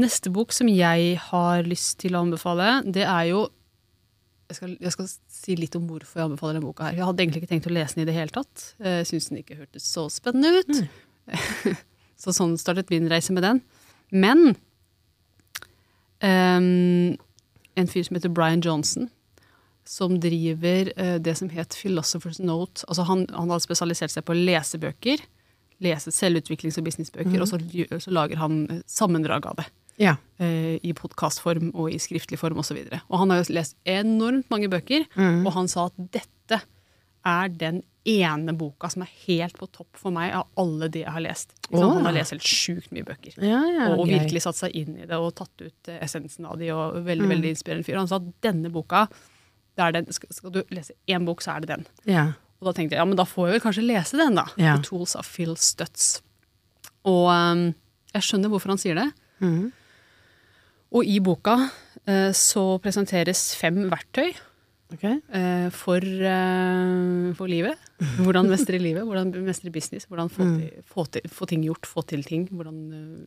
Neste 0.00 0.30
bok 0.32 0.54
som 0.56 0.70
jeg 0.72 1.18
har 1.20 1.66
lyst 1.68 1.98
til 2.00 2.16
å 2.16 2.22
anbefale, 2.24 2.78
det 2.88 3.04
er 3.04 3.26
jo 3.32 3.42
jeg 4.52 4.58
skal, 4.58 4.72
jeg 4.84 4.92
skal 4.92 5.08
si 5.32 5.54
litt 5.56 5.76
om 5.78 5.86
hvorfor 5.88 6.20
jeg 6.20 6.28
anbefaler 6.28 6.58
denne 6.58 6.68
boka. 6.68 6.90
her. 6.90 6.98
Jeg 6.98 7.06
hadde 7.08 7.24
egentlig 7.24 7.40
ikke 7.42 7.52
tenkt 7.54 7.68
å 7.70 7.72
lese 7.72 7.96
den 7.96 8.04
i 8.04 8.08
det 8.10 8.16
hele 8.16 8.34
tatt. 8.34 8.64
Jeg 8.84 9.08
syns 9.08 9.30
den 9.30 9.40
ikke 9.40 9.56
hørtes 9.56 9.86
så 9.88 10.04
spennende 10.12 10.60
ut. 10.60 10.82
så 12.22 12.34
sånn 12.36 12.58
startet 12.60 12.92
min 12.92 13.08
reise 13.08 13.32
med 13.32 13.46
den. 13.46 13.62
Men 14.12 14.52
um, 16.20 17.16
en 17.80 17.88
fyr 17.88 18.04
som 18.04 18.18
heter 18.18 18.32
Brian 18.32 18.60
Johnson, 18.64 19.08
som 19.88 20.18
driver 20.20 20.92
uh, 21.00 21.16
det 21.16 21.38
som 21.40 21.48
het 21.52 21.78
Philosopher's 21.78 22.42
Note. 22.42 22.84
Altså 22.88 23.08
han, 23.08 23.24
han 23.32 23.52
har 23.54 23.62
spesialisert 23.64 24.12
seg 24.12 24.26
på 24.28 24.36
lesebøker. 24.36 25.24
Lese 25.82 26.12
selvutviklings- 26.14 26.76
og 26.78 26.86
businessbøker, 26.86 27.40
og 27.40 27.48
så, 27.48 27.58
så 28.04 28.12
lager 28.14 28.38
han 28.38 28.66
eh, 28.70 28.84
sammendrag 28.86 29.48
av 29.50 29.56
det. 29.58 29.64
Ja. 30.00 30.16
eh, 30.38 30.78
I 30.82 30.92
podkastform 30.96 31.74
og 31.74 31.90
i 31.92 31.98
skriftlig 31.98 32.38
form 32.38 32.58
osv. 32.58 32.76
Og, 32.78 32.88
så 32.90 33.00
og 33.10 33.18
han 33.18 33.30
har 33.30 33.42
jo 33.42 33.52
lest 33.54 33.76
enormt 33.84 34.48
mange 34.50 34.68
bøker, 34.72 35.04
Mm. 35.16 35.46
og 35.46 35.52
han 35.52 35.68
sa 35.68 35.86
at 35.86 35.92
dette 36.12 36.62
er 37.24 37.48
den 37.48 37.82
ene 38.04 38.50
boka 38.58 38.88
som 38.90 39.02
er 39.04 39.10
helt 39.28 39.54
på 39.60 39.68
topp 39.70 39.94
for 40.00 40.10
meg 40.10 40.32
av 40.34 40.48
alle 40.58 40.88
de 40.90 41.04
jeg 41.04 41.12
har 41.14 41.20
lest. 41.22 41.52
Oh. 41.70 41.94
Han 41.94 42.04
har 42.04 42.12
lest 42.16 42.32
helt 42.34 42.42
sjukt 42.42 42.90
mye 42.90 43.04
bøker. 43.06 43.36
Ja, 43.38 43.60
ja, 43.70 43.90
og, 43.92 44.00
og 44.00 44.08
virkelig 44.10 44.42
satt 44.42 44.56
seg 44.58 44.74
inn 44.74 44.96
i 44.98 45.06
det 45.06 45.14
og 45.16 45.34
tatt 45.38 45.54
ut 45.62 45.88
eh, 45.88 46.00
essensen 46.02 46.46
av 46.50 46.58
de, 46.58 46.72
og 46.74 46.96
veldig, 47.06 47.28
Mm. 47.28 47.34
veldig 47.36 47.52
inspirerende 47.54 47.86
fyr. 47.86 47.98
Han 48.00 48.08
sa 48.10 48.16
at 48.18 48.26
denne 48.42 48.72
boka, 48.74 49.04
den, 49.76 50.10
skal, 50.12 50.28
skal 50.34 50.50
du 50.50 50.62
lese 50.74 50.92
én 51.08 51.24
bok, 51.24 51.40
så 51.42 51.54
er 51.56 51.60
det 51.60 51.68
den. 51.76 51.86
Ja. 52.10 52.32
Og 52.60 52.66
da 52.66 52.72
tenkte 52.72 52.94
jeg 52.96 53.00
ja, 53.00 53.04
men 53.06 53.16
da 53.16 53.24
får 53.24 53.48
jeg 53.48 53.54
vel 53.60 53.62
kanskje 53.68 53.86
lese 53.86 54.18
den, 54.18 54.34
da. 54.34 54.44
Ja. 54.58 54.74
The 54.76 54.82
Tools 54.90 55.14
of 55.16 55.26
Phil 55.30 55.54
Stutz. 55.56 56.20
Og 57.06 57.30
um, 57.30 57.62
jeg 58.14 58.22
skjønner 58.26 58.50
hvorfor 58.52 58.74
han 58.74 58.78
sier 58.82 58.98
det. 58.98 59.08
Mhm. 59.42 59.70
Og 60.92 61.08
i 61.08 61.18
boka 61.24 61.56
eh, 62.04 62.30
så 62.36 62.64
presenteres 62.82 63.52
fem 63.56 63.78
verktøy 63.90 64.32
okay. 64.92 65.18
eh, 65.32 65.68
for, 65.72 66.04
eh, 66.04 67.32
for 67.38 67.50
livet. 67.50 67.80
Hvordan 68.24 68.50
mestre 68.50 68.80
livet, 68.82 69.04
hvordan 69.06 69.30
mestre 69.46 69.70
business, 69.72 70.08
hvordan 70.10 70.28
få, 70.32 70.44
til, 70.58 70.82
få, 70.84 71.04
til, 71.14 71.28
få 71.30 71.46
ting 71.48 71.62
gjort, 71.64 71.86
få 71.86 72.02
til 72.10 72.24
ting. 72.26 72.48
Hvordan, 72.50 72.80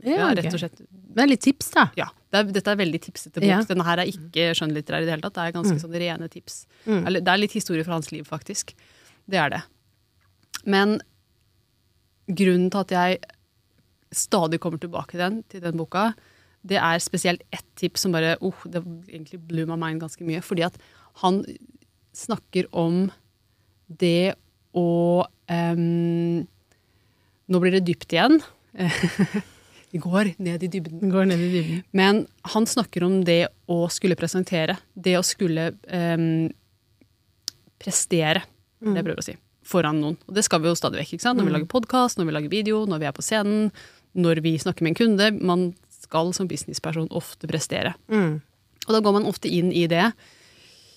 Ja, 0.05 0.27
rett 0.35 0.51
og 0.51 0.59
slett. 0.61 0.81
Det 0.83 1.23
er 1.23 1.29
litt 1.31 1.45
tips, 1.45 1.71
da. 1.73 1.87
Ja, 1.97 2.09
det 2.33 2.41
er, 2.41 2.51
dette 2.57 2.73
er 2.73 2.81
veldig 2.81 3.01
tipsete 3.07 3.39
bok. 3.39 3.47
Ja. 3.47 3.61
Denne 3.69 3.87
her 3.87 4.03
er 4.03 4.11
ikke 4.11 4.49
skjønnlitterær 4.59 5.05
i 5.05 5.07
det 5.07 5.15
hele 5.15 5.25
tatt. 5.25 5.37
Det 5.37 5.45
er 5.47 5.55
ganske 5.55 5.77
sånn 5.81 5.97
rene 6.03 6.29
tips. 6.33 6.59
Mm. 6.85 7.01
Det 7.17 7.23
er 7.23 7.41
litt 7.41 7.55
historie 7.55 7.87
fra 7.87 7.95
hans 7.97 8.11
liv, 8.11 8.27
faktisk. 8.27 8.75
Det 9.31 9.39
er 9.41 9.55
det. 9.55 9.63
Men 10.69 10.99
grunnen 12.27 12.69
til 12.73 12.83
at 12.83 12.93
jeg 12.93 13.19
stadig 14.15 14.59
kommer 14.63 14.81
tilbake 14.81 15.17
den, 15.19 15.41
til 15.49 15.63
den 15.63 15.79
boka, 15.79 16.09
det 16.65 16.79
er 16.81 17.01
spesielt 17.03 17.43
ett 17.53 17.65
tips 17.79 18.05
som 18.05 18.15
bare 18.15 18.35
oh, 18.41 18.65
Det 18.65 18.81
egentlig 18.81 19.39
blew 19.47 19.69
my 19.69 19.77
mind 19.79 20.01
ganske 20.03 20.25
mye. 20.25 20.41
Fordi 20.43 20.65
at 20.67 20.77
han 21.21 21.43
snakker 22.15 22.69
om 22.75 23.09
det 23.87 24.35
å 24.75 24.89
um, 25.25 26.45
Nå 27.45 27.61
blir 27.61 27.75
det 27.75 27.85
dypt 27.85 28.15
igjen. 28.15 28.39
Vi 29.93 29.99
går 30.01 30.31
ned 30.41 30.63
i 30.65 30.69
dybden. 30.71 31.11
Går 31.13 31.27
ned 31.29 31.43
i 31.45 31.49
dybden. 31.53 31.83
Men 31.95 32.23
han 32.55 32.65
snakker 32.67 33.05
om 33.05 33.19
det 33.27 33.45
å 33.71 33.85
skulle 33.93 34.17
presentere. 34.17 34.79
Det 34.91 35.13
å 35.19 35.23
skulle 35.23 35.69
um, 35.85 36.47
prestere, 37.77 38.41
det 38.81 38.95
det 38.95 38.97
jeg 38.97 39.07
prøver 39.07 39.21
å 39.21 39.27
si, 39.27 39.35
foran 39.65 40.01
noen. 40.01 40.17
Og 40.25 40.35
det 40.35 40.43
skal 40.47 40.63
vi 40.63 40.71
jo 40.71 40.79
stadig 40.79 41.03
vekk. 41.03 41.13
ikke 41.15 41.27
sant? 41.27 41.37
Når 41.37 41.47
vi 41.47 41.55
lager 41.59 41.71
podkast, 41.75 42.17
når 42.17 42.31
vi 42.31 42.35
lager 42.39 42.55
video, 42.55 42.81
når 42.89 43.03
vi 43.03 43.09
er 43.11 43.15
på 43.15 43.23
scenen, 43.25 43.69
når 44.15 44.41
vi 44.43 44.55
snakker 44.59 44.85
med 44.85 44.95
en 44.95 44.99
kunde. 44.99 45.29
Man 45.45 45.65
skal 46.05 46.33
som 46.37 46.49
businessperson 46.49 47.11
ofte 47.15 47.49
prestere. 47.49 47.95
Mm. 48.07 48.39
Og 48.85 48.93
da 48.93 49.01
går 49.01 49.15
man 49.17 49.29
ofte 49.29 49.49
inn 49.51 49.71
i 49.73 49.85
det. 49.91 50.07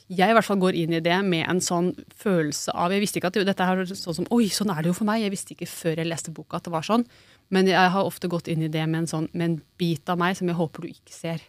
Jeg 0.08 0.32
i 0.32 0.36
hvert 0.36 0.46
fall 0.46 0.60
går 0.60 0.76
inn 0.80 0.94
i 0.96 1.02
det 1.04 1.16
med 1.26 1.44
en 1.52 1.58
sånn 1.60 1.90
følelse 2.16 2.72
av 2.72 2.94
Jeg 2.94 3.02
visste 3.02 3.20
ikke 3.20 3.28
at 3.28 3.36
det, 3.36 3.44
dette 3.50 3.64
er 3.64 3.82
sånn 3.90 4.16
som 4.16 4.28
Oi, 4.32 4.46
sånn 4.52 4.72
er 4.72 4.80
det 4.80 4.88
jo 4.92 4.96
for 4.96 5.08
meg. 5.08 5.20
Jeg 5.20 5.34
visste 5.34 5.52
ikke 5.52 5.68
før 5.68 6.00
jeg 6.00 6.08
leste 6.08 6.32
boka 6.32 6.60
at 6.60 6.68
det 6.68 6.72
var 6.72 6.86
sånn. 6.86 7.04
Men 7.52 7.68
jeg 7.68 7.92
har 7.92 8.08
ofte 8.08 8.30
gått 8.32 8.48
inn 8.48 8.64
i 8.64 8.70
det 8.72 8.84
med 8.88 9.02
en, 9.02 9.10
sånn, 9.10 9.28
med 9.34 9.50
en 9.50 9.58
bit 9.80 10.08
av 10.08 10.20
meg 10.20 10.38
som 10.38 10.48
jeg 10.48 10.56
håper 10.56 10.84
du 10.84 10.88
ikke 10.94 11.12
ser. 11.12 11.44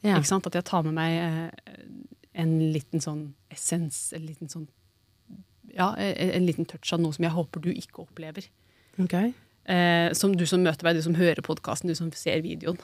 Ja. 0.00 0.16
Ikke 0.16 0.30
sant? 0.30 0.48
At 0.48 0.56
jeg 0.56 0.64
tar 0.68 0.86
med 0.86 0.96
meg 0.96 1.18
eh, 1.20 1.76
en 2.40 2.56
liten 2.72 3.04
sånn 3.04 3.22
essens, 3.52 4.08
en 4.16 4.24
liten 4.28 4.52
sånn 4.52 4.68
Ja, 5.74 5.92
en, 6.00 6.32
en 6.32 6.46
liten 6.48 6.68
touch 6.68 6.94
av 6.96 7.02
noe 7.02 7.12
som 7.12 7.26
jeg 7.26 7.34
håper 7.34 7.64
du 7.64 7.68
ikke 7.74 8.06
opplever. 8.06 8.48
Okay. 8.98 9.34
Eh, 9.68 10.14
som 10.16 10.32
du 10.32 10.46
som 10.48 10.64
møter 10.64 10.86
meg, 10.86 10.96
du 10.96 11.04
som 11.04 11.18
hører 11.18 11.44
podkasten, 11.44 11.92
du 11.92 11.98
som 11.98 12.08
ser 12.16 12.40
videoen. 12.44 12.80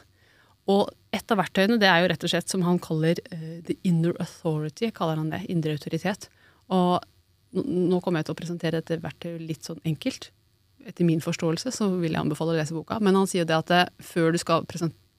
Og 0.68 0.88
et 1.12 1.30
av 1.30 1.38
verktøyene 1.38 1.78
det 1.78 1.88
er 1.90 2.02
jo 2.02 2.08
rett 2.08 2.24
og 2.24 2.30
slett 2.32 2.48
som 2.48 2.62
han 2.62 2.78
kaller 2.82 3.18
uh, 3.32 3.60
the 3.66 3.76
inner 3.84 4.14
authority. 4.20 4.90
kaller 4.90 5.16
han 5.20 5.30
det, 5.30 5.42
Indre 5.52 5.72
autoritet. 5.76 6.28
Og 6.72 7.02
nå- 7.54 8.00
kommer 8.02 8.18
jeg 8.22 8.26
til 8.30 8.34
å 8.34 8.40
presentere 8.40 8.80
dette 8.80 9.00
verktøyet 9.02 9.44
litt 9.46 9.62
sånn 9.68 9.80
enkelt. 9.84 10.30
Etter 10.86 11.04
min 11.04 11.20
forståelse 11.20 11.70
så 11.72 11.88
vil 12.00 12.12
jeg 12.12 12.20
anbefale 12.20 12.52
å 12.54 12.58
lese 12.58 12.74
boka. 12.76 12.98
Men 13.00 13.14
han 13.14 13.26
sier 13.30 13.44
det 13.48 13.56
at 13.56 13.66
det, 13.70 13.82
før 14.04 14.32
du 14.32 14.38
skal 14.40 14.64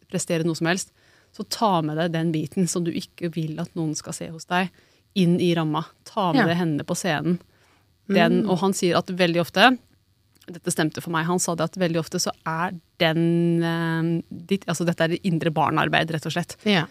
prestere 0.09 0.43
noe 0.45 0.55
som 0.57 0.67
helst, 0.67 0.91
så 1.35 1.43
ta 1.49 1.81
med 1.81 1.97
deg 1.97 2.11
den 2.13 2.31
biten 2.31 2.67
som 2.67 2.83
du 2.85 2.91
ikke 2.95 3.29
vil 3.33 3.57
at 3.59 3.71
noen 3.75 3.95
skal 3.97 4.13
se 4.13 4.27
hos 4.31 4.45
deg, 4.49 4.69
inn 5.15 5.37
i 5.39 5.53
ramma. 5.55 5.85
Ta 6.05 6.31
med 6.33 6.41
Ja. 6.43 6.47
deg 6.53 6.57
henne 6.57 6.83
på 6.83 6.95
scenen. 6.95 7.39
Den, 8.07 8.45
Og 8.49 8.59
han 8.59 8.73
sier 8.73 8.97
at 8.97 9.07
veldig 9.07 9.41
ofte 9.41 9.77
dette 10.51 10.73
stemte 10.73 11.01
for 11.03 11.13
meg. 11.15 11.27
Han 11.29 11.41
sa 11.41 11.55
det 11.57 11.69
at 11.69 11.77
veldig 11.81 12.01
ofte 12.01 12.21
så 12.21 12.33
er 12.47 12.75
den 13.01 13.63
eh, 13.65 14.09
ditt, 14.29 14.67
altså 14.69 14.87
Dette 14.87 15.07
er 15.07 15.15
det 15.15 15.21
indre 15.27 15.53
barnearbeid, 15.55 16.13
rett 16.13 16.27
og 16.29 16.35
slett. 16.35 16.57
Ja. 16.67 16.85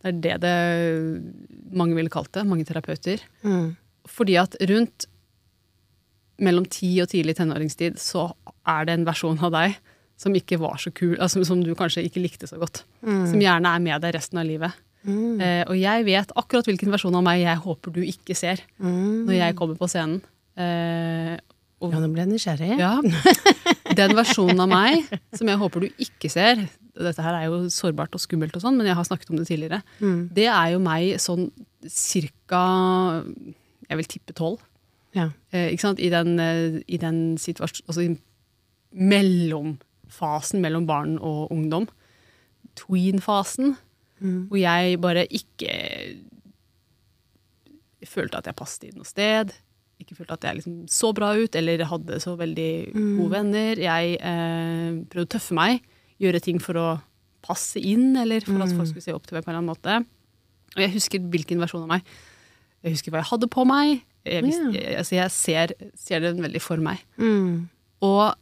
Det 0.00 0.12
er 0.12 0.20
det 0.24 0.36
det 0.44 1.76
mange 1.76 1.96
ville 1.98 2.12
kalt 2.12 2.32
det, 2.36 2.46
mange 2.48 2.66
terapeuter. 2.68 3.22
Mm. 3.44 3.74
Fordi 4.08 4.36
at 4.40 4.56
rundt 4.70 5.06
mellom 6.40 6.64
ti 6.72 6.94
og 7.02 7.10
tidlig 7.12 7.36
tenåringstid 7.36 7.98
så 8.00 8.30
er 8.68 8.86
det 8.88 8.96
en 8.96 9.08
versjon 9.08 9.40
av 9.44 9.52
deg 9.52 9.76
som 10.20 10.34
ikke 10.36 10.58
var 10.60 10.80
så 10.80 10.92
kul, 10.92 11.14
altså 11.20 11.42
som 11.48 11.62
du 11.64 11.72
kanskje 11.76 12.04
ikke 12.04 12.22
likte 12.22 12.48
så 12.48 12.58
godt. 12.60 12.82
Som 13.00 13.40
gjerne 13.40 13.72
er 13.72 13.84
med 13.84 14.02
deg 14.04 14.16
resten 14.16 14.40
av 14.40 14.48
livet. 14.48 14.76
Eh, 15.08 15.62
og 15.64 15.76
jeg 15.80 16.04
vet 16.04 16.32
akkurat 16.36 16.66
hvilken 16.68 16.92
versjon 16.92 17.14
av 17.16 17.24
meg 17.24 17.40
jeg 17.40 17.62
håper 17.64 17.94
du 17.94 18.02
ikke 18.04 18.36
ser 18.36 18.60
når 18.84 19.32
jeg 19.38 19.56
kommer 19.56 19.78
på 19.80 19.88
scenen. 19.88 20.20
Eh, 20.60 21.38
og 21.80 21.92
Ja, 21.94 22.00
nå 22.02 22.08
ble 22.12 22.24
jeg 22.26 22.30
nysgjerrig. 22.34 22.78
ja. 22.78 23.00
Den 23.96 24.12
versjonen 24.14 24.60
av 24.62 24.68
meg 24.70 25.06
som 25.34 25.48
jeg 25.50 25.58
håper 25.58 25.80
du 25.86 25.88
ikke 26.04 26.28
ser 26.30 26.60
Dette 27.00 27.22
her 27.24 27.34
er 27.38 27.46
jo 27.48 27.62
sårbart 27.72 28.12
og 28.14 28.20
skummelt, 28.20 28.54
og 28.58 28.62
sånn, 28.62 28.76
men 28.76 28.86
jeg 28.90 28.94
har 28.98 29.06
snakket 29.06 29.30
om 29.32 29.38
det 29.38 29.46
tidligere. 29.48 29.78
Det 30.36 30.44
er 30.50 30.72
jo 30.74 30.80
meg 30.84 31.14
sånn 31.22 31.46
cirka 31.88 32.60
Jeg 33.88 33.96
vil 34.00 34.08
tippe 34.10 34.34
tolv. 34.36 34.58
Ja. 35.16 35.30
Eh, 35.50 35.70
ikke 35.72 35.80
sant? 35.86 35.98
I 36.02 36.10
den, 36.12 36.34
eh, 36.38 36.80
i 36.86 36.98
den 37.00 37.36
situasjonen 37.40 37.88
Altså 37.88 38.04
i 38.04 38.18
mellomfasen 38.92 40.60
mellom 40.62 40.86
barn 40.86 41.16
og 41.18 41.50
ungdom. 41.54 41.88
Tween-fasen. 42.78 43.76
Hvor 44.20 44.58
jeg 44.60 45.00
bare 45.00 45.24
ikke 45.26 45.72
følte 48.06 48.38
at 48.40 48.46
jeg 48.50 48.56
passet 48.58 48.84
i 48.90 48.92
noe 48.96 49.08
sted. 49.08 49.52
Ikke 50.00 50.16
følte 50.16 50.36
at 50.38 50.46
jeg 50.48 50.60
liksom 50.60 50.80
så 50.90 51.12
bra 51.16 51.34
ut, 51.36 51.56
eller 51.58 51.84
hadde 51.90 52.20
så 52.22 52.34
veldig 52.38 52.70
gode 52.96 53.30
venner. 53.34 53.82
Jeg 53.84 54.16
eh, 54.16 54.98
prøvde 55.12 55.28
å 55.28 55.32
tøffe 55.36 55.56
meg, 55.56 55.84
gjøre 56.22 56.42
ting 56.44 56.60
for 56.62 56.80
å 56.80 56.88
passe 57.44 57.80
inn, 57.80 58.14
eller 58.20 58.44
for 58.44 58.60
at 58.64 58.72
folk 58.76 58.90
skulle 58.90 59.04
se 59.04 59.14
opp 59.16 59.28
til 59.28 59.36
meg 59.36 59.44
på 59.44 59.50
en 59.50 59.56
eller 59.56 59.62
annen 59.62 59.72
måte. 59.72 60.00
Og 60.76 60.84
jeg 60.84 60.94
husker 60.94 61.30
hvilken 61.32 61.62
versjon 61.62 61.84
av 61.86 61.92
meg. 61.96 62.14
Jeg 62.84 62.96
husker 62.96 63.12
hva 63.12 63.22
jeg 63.22 63.30
hadde 63.32 63.50
på 63.52 63.64
meg. 63.68 64.04
Jeg, 64.28 64.44
visste, 64.44 64.68
yeah. 64.74 64.76
jeg, 64.76 64.98
altså 65.00 65.16
jeg 65.16 65.34
ser, 65.34 65.74
ser 65.98 66.24
den 66.24 66.42
veldig 66.44 66.60
for 66.62 66.82
meg. 66.84 67.00
Mm. 67.20 67.68
Og 68.04 68.36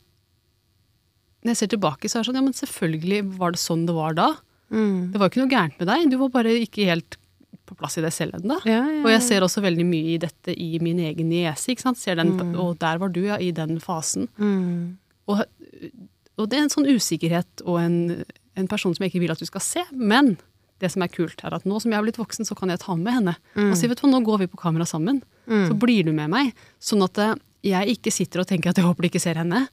når 1.43 1.55
jeg 1.55 1.61
ser 1.63 1.73
tilbake, 1.75 2.11
så 2.11 2.19
er 2.19 2.25
det 2.25 2.31
sånn, 2.31 2.41
ja, 2.41 2.45
men 2.45 2.59
selvfølgelig 2.59 3.21
var 3.39 3.55
det 3.55 3.63
sånn 3.63 3.87
det 3.89 3.95
var 3.97 4.19
da. 4.19 4.29
Mm. 4.75 5.15
Det 5.15 5.21
var 5.21 5.29
jo 5.29 5.33
ikke 5.33 5.45
noe 5.45 5.55
gærent 5.55 5.79
med 5.81 5.91
deg, 5.91 6.11
du 6.13 6.19
var 6.21 6.33
bare 6.35 6.55
ikke 6.65 6.89
helt 6.91 7.19
på 7.69 7.77
plass 7.79 7.99
i 8.01 8.05
deg 8.05 8.15
selv 8.15 8.39
ennå. 8.41 8.59
Ja, 8.69 8.81
ja, 8.89 9.03
Og 9.05 9.11
jeg 9.13 9.23
ser 9.27 9.45
også 9.47 9.63
veldig 9.65 9.87
mye 9.87 10.15
i 10.17 10.19
dette 10.23 10.55
i 10.57 10.79
min 10.83 10.99
egen 11.05 11.31
niese. 11.31 11.73
ikke 11.73 11.85
sant? 11.87 12.01
Ser 12.01 12.19
den, 12.21 12.35
Og 12.57 12.79
der 12.81 12.99
var 13.01 13.13
du, 13.13 13.23
ja, 13.27 13.39
i 13.39 13.53
den 13.55 13.79
fasen. 13.85 14.29
Mm. 14.41 14.99
Og, 15.29 15.45
og 16.39 16.49
det 16.49 16.59
er 16.59 16.67
en 16.67 16.73
sånn 16.73 16.89
usikkerhet 16.89 17.65
og 17.67 17.81
en, 17.83 17.99
en 18.57 18.69
person 18.71 18.95
som 18.97 19.05
jeg 19.05 19.13
ikke 19.13 19.25
vil 19.27 19.35
at 19.35 19.43
du 19.43 19.49
skal 19.49 19.65
se. 19.65 19.85
Men 19.93 20.37
det 20.79 20.93
som 20.95 21.03
er 21.03 21.11
kult, 21.11 21.41
er 21.43 21.55
at 21.57 21.65
nå 21.67 21.81
som 21.83 21.91
jeg 21.91 21.99
har 21.99 22.07
blitt 22.07 22.21
voksen, 22.21 22.47
så 22.47 22.55
kan 22.59 22.71
jeg 22.71 22.81
ta 22.85 22.95
med 22.97 23.13
henne. 23.17 23.35
Og 23.59 23.75
si, 23.77 23.89
vet 23.91 23.99
du 23.99 24.05
hva, 24.07 24.13
nå 24.15 24.21
går 24.27 24.45
vi 24.45 24.51
på 24.53 24.61
kamera 24.61 24.87
sammen. 24.87 25.21
Så 25.49 25.75
blir 25.75 26.05
du 26.07 26.13
med 26.15 26.31
meg. 26.31 26.53
Sånn 26.79 27.03
at 27.03 27.19
eh, 27.19 27.35
jeg 27.67 27.97
ikke 27.99 28.13
sitter 28.15 28.45
og 28.45 28.47
tenker 28.51 28.71
at 28.71 28.79
jeg 28.79 28.87
håper 28.87 29.03
de 29.05 29.11
ikke 29.11 29.23
ser 29.23 29.41
henne, 29.41 29.65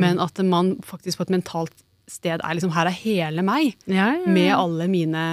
men 0.00 0.16
at 0.22 0.38
man 0.48 0.76
faktisk 0.86 1.18
på 1.20 1.26
et 1.26 1.34
mentalt 1.34 1.74
sted 2.08 2.40
er 2.42 2.54
liksom 2.56 2.72
Her 2.74 2.88
er 2.90 2.96
hele 2.96 3.42
meg. 3.44 3.74
Ja, 3.86 4.08
ja, 4.16 4.22
ja. 4.24 4.32
Med 4.32 4.52
alle 4.56 4.88
mine 4.88 5.24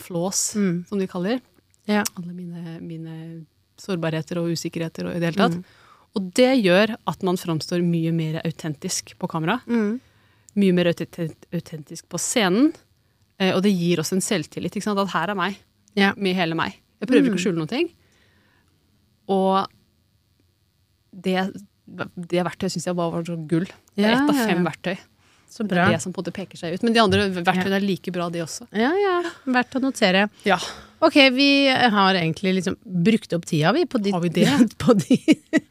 flås, 0.00 0.54
Mm. 0.56 0.86
som 0.88 0.98
de 0.98 1.06
kaller. 1.06 1.40
Ja. 1.86 2.02
Alle 2.16 2.32
mine, 2.34 2.78
mine 2.80 3.46
sårbarheter 3.80 4.38
og 4.40 4.50
usikkerheter 4.52 5.06
og 5.08 5.16
i 5.16 5.20
det 5.20 5.30
hele 5.34 5.48
tatt. 5.48 5.64
Og 6.16 6.32
det 6.34 6.50
gjør 6.64 6.96
at 7.06 7.22
man 7.22 7.36
framstår 7.38 7.82
mye 7.86 8.12
mer 8.12 8.40
autentisk 8.44 9.14
på 9.18 9.28
kamera. 9.30 9.60
Mm. 9.66 10.00
Mye 10.56 10.72
mer 10.74 10.90
autentisk 10.90 12.08
på 12.10 12.18
scenen. 12.18 12.72
Eh, 13.38 13.54
og 13.54 13.62
det 13.62 13.72
gir 13.72 14.00
oss 14.02 14.12
en 14.12 14.20
selvtillit. 14.20 14.74
Ikke 14.76 14.82
sant? 14.88 14.98
At 14.98 15.12
her 15.14 15.30
er 15.30 15.38
meg. 15.38 15.56
Ja. 15.96 16.12
Med 16.16 16.34
hele 16.36 16.54
meg. 16.58 16.74
Jeg 17.00 17.08
prøver 17.08 17.30
ikke 17.30 17.38
å 17.38 17.44
skjule 17.44 17.56
noen 17.62 17.70
ting. 17.70 17.88
Og 19.30 19.66
det, 21.14 21.36
det 22.30 22.44
verktøyet 22.46 22.74
syns 22.74 22.86
jeg 22.90 22.96
bare 22.98 23.14
var 23.14 23.24
så 23.26 23.36
gull. 23.50 23.66
Det 23.96 24.04
er 24.06 24.16
ett 24.18 24.30
av 24.30 24.40
fem 24.46 24.66
verktøy. 24.66 24.98
Så 25.50 25.64
Det 25.66 25.72
bra. 25.74 25.88
er 25.88 25.96
det 25.96 26.02
som 26.04 26.12
på 26.14 26.20
en 26.20 26.24
måte 26.28 26.32
peker 26.36 26.56
seg 26.60 26.76
ut. 26.76 26.84
Men 26.86 26.94
de 26.94 27.00
andre 27.02 27.24
verktøyene 27.34 27.76
er 27.80 27.84
like 27.84 28.12
bra, 28.14 28.28
de 28.30 28.44
også. 28.44 28.68
Ja, 28.72 28.92
ja. 28.94 29.16
Verdt 29.50 29.74
å 29.74 29.82
notere. 29.82 30.28
Ja. 30.46 30.58
Ok, 31.02 31.16
vi 31.34 31.66
har 31.68 32.14
egentlig 32.14 32.52
liksom 32.60 32.76
brukt 32.84 33.32
opp 33.32 33.46
tida, 33.48 33.72
vi, 33.72 33.86
på 33.88 33.98
de, 34.02 34.12
Har 34.14 34.20
vi 34.22 34.28
det? 34.28 34.46
på 34.84 34.94
de 35.00 35.18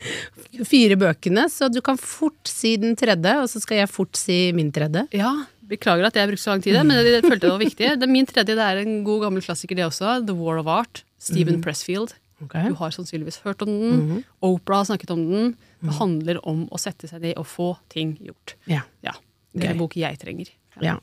fire 0.71 0.97
bøkene. 0.99 1.45
Så 1.53 1.69
du 1.71 1.79
kan 1.85 1.97
fort 2.01 2.49
si 2.49 2.75
den 2.81 2.95
tredje, 2.99 3.37
og 3.43 3.47
så 3.51 3.61
skal 3.63 3.83
jeg 3.83 3.91
fort 3.93 4.19
si 4.19 4.49
min 4.57 4.71
tredje. 4.75 5.05
Ja, 5.15 5.33
Beklager 5.69 6.07
at 6.07 6.15
jeg 6.17 6.25
brukte 6.31 6.41
så 6.41 6.49
lang 6.55 6.63
tid, 6.65 6.73
men 6.81 6.95
jeg 6.97 7.21
følte 7.21 7.45
det 7.45 7.51
var 7.53 7.61
viktig. 7.61 7.89
Min 8.09 8.25
tredje 8.25 8.55
det 8.57 8.63
er 8.65 8.79
en 8.81 9.03
god 9.05 9.27
gammel 9.27 9.43
klassiker, 9.45 9.77
det 9.77 9.83
også. 9.85 10.15
The 10.25 10.33
War 10.33 10.57
of 10.57 10.65
Art. 10.65 11.03
Stephen 11.21 11.59
Pressfield. 11.61 12.15
Du 12.41 12.73
har 12.79 12.89
sannsynligvis 12.95 13.37
hørt 13.43 13.61
om 13.61 13.69
den. 13.69 14.23
Oprah 14.41 14.79
har 14.81 14.87
snakket 14.89 15.11
om 15.13 15.21
den. 15.29 15.51
Det 15.85 15.93
handler 15.99 16.39
om 16.49 16.63
å 16.73 16.79
sette 16.81 17.05
seg 17.11 17.21
ned 17.21 17.37
og 17.37 17.45
få 17.51 17.67
ting 17.93 18.15
gjort. 18.23 18.55
Ja. 18.65 18.81
Ja, 19.05 19.13
Det 19.13 19.28
Gøy. 19.57 19.77
bok 19.79 19.95
jeg 19.97 20.19
trenger. 20.21 20.51
Ja. 20.83 20.99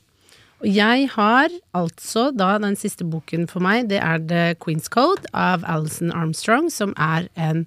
Og 0.57 0.69
jeg 0.73 1.09
har 1.13 1.53
altså 1.77 2.31
da 2.33 2.55
den 2.61 2.77
siste 2.79 3.05
boken 3.05 3.45
for 3.49 3.61
meg, 3.61 3.89
det 3.91 3.99
er 4.01 4.23
The 4.23 4.55
Queen's 4.61 4.89
Code 4.89 5.29
av 5.37 5.65
Alison 5.69 6.13
Armstrong, 6.15 6.71
som 6.73 6.95
er 6.97 7.27
en 7.35 7.65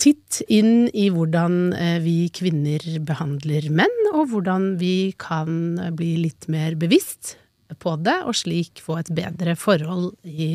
titt 0.00 0.40
inn 0.48 0.88
i 0.96 1.10
hvordan 1.12 1.74
eh, 1.76 1.98
vi 2.00 2.30
kvinner 2.32 2.80
behandler 3.04 3.68
menn, 3.68 3.98
og 4.14 4.30
hvordan 4.32 4.74
vi 4.80 5.12
kan 5.20 5.76
bli 5.96 6.14
litt 6.22 6.48
mer 6.48 6.78
bevisst 6.80 7.36
på 7.78 7.94
det, 8.00 8.16
og 8.24 8.38
slik 8.40 8.80
få 8.82 8.96
et 9.02 9.12
bedre 9.14 9.54
forhold 9.60 10.14
i 10.24 10.54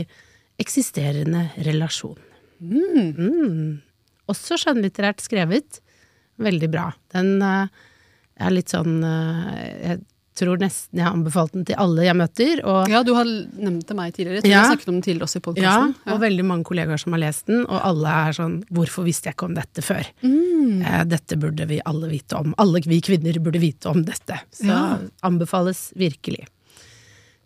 eksisterende 0.61 1.51
relasjon. 1.67 2.17
Mm. 2.59 3.83
Også 4.31 4.57
skjønnlitterært 4.57 5.21
skrevet. 5.21 5.81
Veldig 6.41 6.69
bra. 6.71 6.89
Den 7.13 7.37
eh, 8.39 8.45
er 8.47 8.51
litt 8.51 8.67
sånn 8.69 9.03
eh, 9.03 9.87
Jeg 9.87 10.01
tror 10.35 10.57
nesten 10.59 10.99
jeg 10.99 11.05
har 11.05 11.13
anbefalt 11.15 11.53
den 11.53 11.63
til 11.63 11.77
alle 11.79 12.03
jeg 12.03 12.15
møter. 12.19 12.59
Og, 12.67 12.89
Ja, 12.91 13.03
du 13.07 13.13
har 13.15 13.23
nevnt 13.23 13.85
det 13.87 13.95
meg 13.95 14.13
tidligere. 14.13 14.41
Jeg 14.41 14.43
tror 14.43 14.51
Ja. 14.51 14.61
jeg 14.63 14.71
snakket 14.77 14.87
om 14.89 14.95
den 14.95 15.01
tidligere 15.05 15.23
også 15.29 15.37
i 15.37 15.39
ja, 15.39 15.45
podkasten. 15.45 16.11
og 16.11 16.19
veldig 16.19 16.45
mange 16.45 16.63
kollegaer 16.67 16.99
som 16.99 17.13
har 17.13 17.19
lest 17.23 17.45
den, 17.47 17.61
og 17.65 17.79
alle 17.81 18.07
er 18.27 18.31
sånn 18.33 18.63
'Hvorfor 18.67 19.05
visste 19.05 19.25
jeg 19.29 19.35
ikke 19.37 19.45
om 19.45 19.53
dette 19.55 19.81
før?' 19.81 20.11
Mm. 20.23 20.81
Eh, 20.85 21.03
dette 21.05 21.39
burde 21.39 21.65
vi 21.67 21.79
alle 21.85 22.09
vite 22.09 22.33
om. 22.35 22.53
Alle 22.57 22.81
vi 22.81 22.99
kvinner 22.99 23.31
burde 23.39 23.61
vite 23.61 23.85
om 23.87 24.03
dette. 24.03 24.41
Så 24.51 24.65
Ja. 24.67 24.97
anbefales 25.23 25.93
virkelig. 25.95 26.47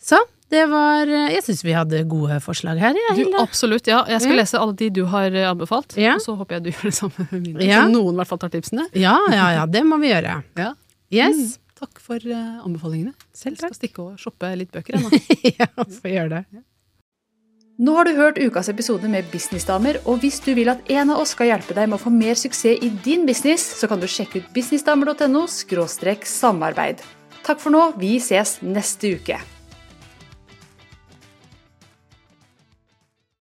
Så 0.01 0.17
det 0.49 0.63
var 0.71 1.07
eh, 1.07 1.29
Jeg 1.35 1.45
syns 1.45 1.61
vi 1.65 1.73
hadde 1.77 2.01
gode 2.09 2.39
forslag 2.41 2.79
her, 2.81 2.97
jeg, 2.97 3.27
Du, 3.29 3.37
absolutt, 3.37 3.87
ja. 3.89 4.01
Jeg 4.09 4.23
skal 4.23 4.35
Ja. 4.35 4.41
lese 4.41 4.59
alle 4.59 4.75
de 4.79 4.89
du 4.89 5.03
har 5.05 5.29
eh, 5.31 5.49
anbefalt. 5.49 5.95
Ja. 5.99 6.15
Og 6.17 6.25
så 6.25 6.35
håper 6.39 6.57
jeg 6.57 6.63
du 6.63 6.69
gjør 6.73 6.89
det 6.89 6.97
samme 6.97 7.27
med 7.31 7.47
mine. 7.47 7.65
Ja. 7.67 7.83
Så 7.85 7.93
noen 7.93 8.13
i 8.15 8.21
hvert 8.21 8.31
fall 8.31 8.41
tar 8.41 8.53
tipsene. 8.53 8.87
Ja, 8.97 9.17
ja, 9.33 9.51
ja, 9.59 9.65
det 9.69 9.85
må 9.85 10.01
vi 10.01 10.13
gjøre. 10.13 10.39
Ja. 10.59 10.73
Yes. 11.09 11.37
Mm. 11.37 11.65
Takk 11.79 12.01
for 12.03 12.19
uh, 12.27 12.59
anbefalingene. 12.67 13.13
Selv 13.33 13.55
Jeg 13.55 13.69
skal 13.69 13.77
stikke 13.77 14.03
og 14.03 14.19
shoppe 14.19 14.49
litt 14.59 14.73
bøker 14.73 14.97
ennå. 14.99 15.09
ja, 15.61 15.69
får 15.79 16.11
gjøre 16.11 16.41
det. 16.41 16.63
Nå 17.79 17.93
har 17.95 18.09
du 18.09 18.11
hørt 18.17 18.41
ukas 18.43 18.67
episode 18.67 19.07
med 19.07 19.29
Businessdamer, 19.31 20.01
og 20.03 20.19
hvis 20.19 20.41
du 20.43 20.51
vil 20.57 20.67
at 20.73 20.81
en 20.91 21.13
av 21.13 21.21
oss 21.23 21.31
skal 21.31 21.47
hjelpe 21.53 21.77
deg 21.77 21.87
med 21.87 21.95
å 21.95 22.01
få 22.01 22.11
mer 22.11 22.35
suksess 22.35 22.83
i 22.83 22.89
din 23.05 23.23
business, 23.29 23.63
så 23.79 23.87
kan 23.87 24.01
du 24.03 24.09
sjekke 24.11 24.41
ut 24.43 24.49
businessdamer.no 24.51 25.45
samarbeid. 25.47 26.99
Takk 27.47 27.63
for 27.63 27.71
nå, 27.71 27.85
vi 28.01 28.17
ses 28.19 28.57
neste 28.59 29.15
uke. 29.15 29.39